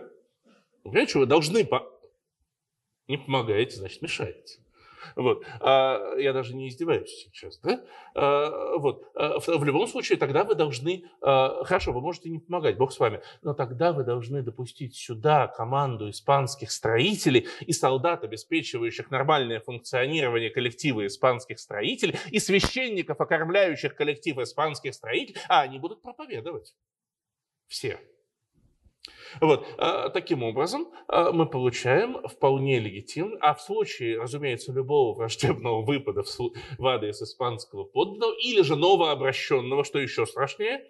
[0.84, 1.92] Вы понимаете, что вы должны по...
[3.08, 4.60] Не помогаете, значит, мешаете.
[5.16, 5.44] Вот.
[5.60, 7.60] А, я даже не издеваюсь сейчас.
[7.62, 7.84] Да?
[8.14, 9.04] А, вот.
[9.16, 11.06] А, в, в любом случае, тогда вы должны...
[11.20, 15.48] А, хорошо, вы можете не помогать, Бог с вами, но тогда вы должны допустить сюда
[15.48, 24.38] команду испанских строителей и солдат, обеспечивающих нормальное функционирование коллектива испанских строителей, и священников, окормляющих коллектив
[24.38, 26.76] испанских строителей, а они будут проповедовать.
[27.72, 27.98] Все.
[29.40, 29.66] Вот.
[29.78, 36.24] А, таким образом, а, мы получаем вполне легитимно, а в случае, разумеется, любого враждебного выпада
[36.78, 40.86] в адрес испанского подданного или же новообращенного, что еще страшнее,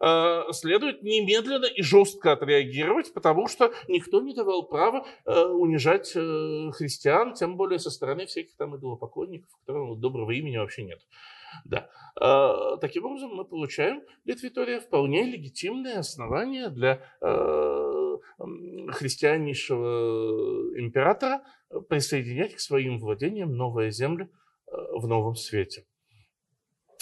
[0.00, 7.34] а, следует немедленно и жестко отреагировать, потому что никто не давал права унижать э, христиан,
[7.34, 10.98] тем более со стороны всяких там идолопоклонников, которым доброго имени вообще нет.
[11.64, 11.88] Да.
[12.16, 18.18] А, таким образом, мы получаем, говорит Витория, вполне легитимное основание для а,
[18.90, 21.42] христианнейшего императора
[21.88, 24.28] присоединять к своим владениям новые земли
[24.66, 25.86] а, в новом свете.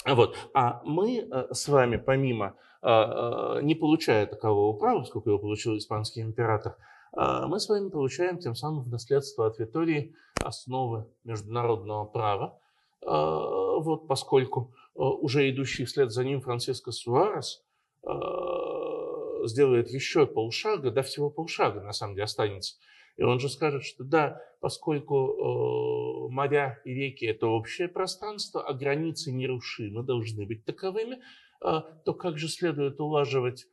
[0.05, 0.35] Вот.
[0.53, 6.75] А мы с вами, помимо, не получая такового права, сколько его получил испанский император,
[7.13, 10.13] мы с вами получаем тем самым в наследство от Витории
[10.43, 12.62] основы международного права, а,
[13.05, 17.63] вот поскольку а, уже идущий вслед за ним Франциско Суарес
[18.05, 22.77] а, сделает еще полшага, да всего полшага на самом деле останется.
[23.17, 29.31] И он же скажет, что да, поскольку моря и реки– это общее пространство, а границы
[29.31, 31.21] нерушимы, должны быть таковыми,
[31.59, 33.67] то как же следует улаживать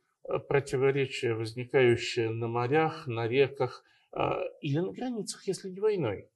[0.47, 3.83] противоречия, возникающие на морях, на реках
[4.61, 6.29] или на границах, если не войной?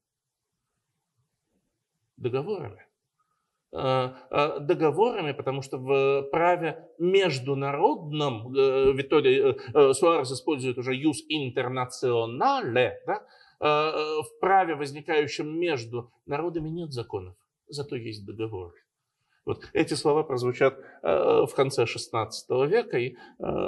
[2.18, 2.86] Договорами.
[3.78, 9.54] Э, э, договорами, потому что в праве международном, э, Витория
[9.94, 13.24] Суарес использует уже юс интернационале, да,
[13.60, 17.36] в праве, возникающем между народами, нет законов,
[17.68, 18.85] зато есть договоры.
[19.46, 22.30] Вот эти слова прозвучат в конце XVI
[22.68, 23.16] века и,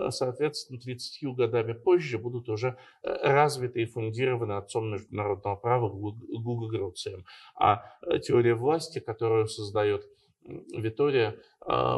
[0.10, 7.26] соответственно, 30 годами позже будут уже развиты и фундированы отцом международного права Гуга Гроцием.
[7.56, 7.84] А
[8.20, 10.04] теория власти, которую создает
[10.44, 11.40] Витория,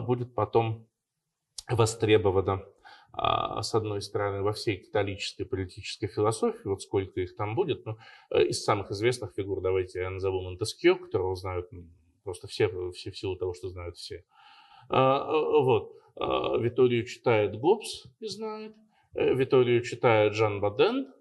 [0.02, 0.86] будет потом
[1.70, 2.64] востребована
[3.12, 7.98] с одной стороны, во всей католической политической философии, вот сколько их там будет, но
[8.32, 11.72] из самых известных фигур, давайте я назову Монтескье, которого знают
[12.30, 14.24] просто все, все в силу того, что знают все.
[14.88, 15.94] А, а, вот.
[16.16, 18.76] А, Виторию читает Гоббс и знает.
[19.16, 21.12] Э, Виторию читает Жан Баден.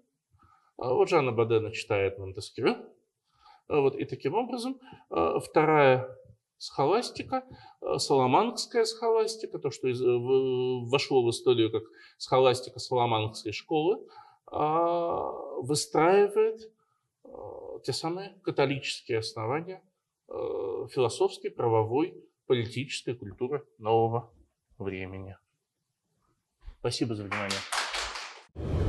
[0.77, 2.77] Вот Жанна Бадена читает Монтескье.
[3.67, 3.95] Вот.
[3.95, 4.79] И таким образом
[5.09, 6.07] вторая
[6.57, 7.43] схоластика,
[7.97, 9.87] саламанкская схоластика, то, что
[10.89, 11.83] вошло в историю как
[12.17, 13.99] схоластика саламанкской школы,
[15.61, 16.61] выстраивает
[17.83, 19.88] те самые католические основания Э,
[20.29, 22.13] Э, философской, правовой,
[22.45, 24.31] политической культуры нового
[24.77, 25.35] времени.
[26.79, 28.88] Спасибо за внимание.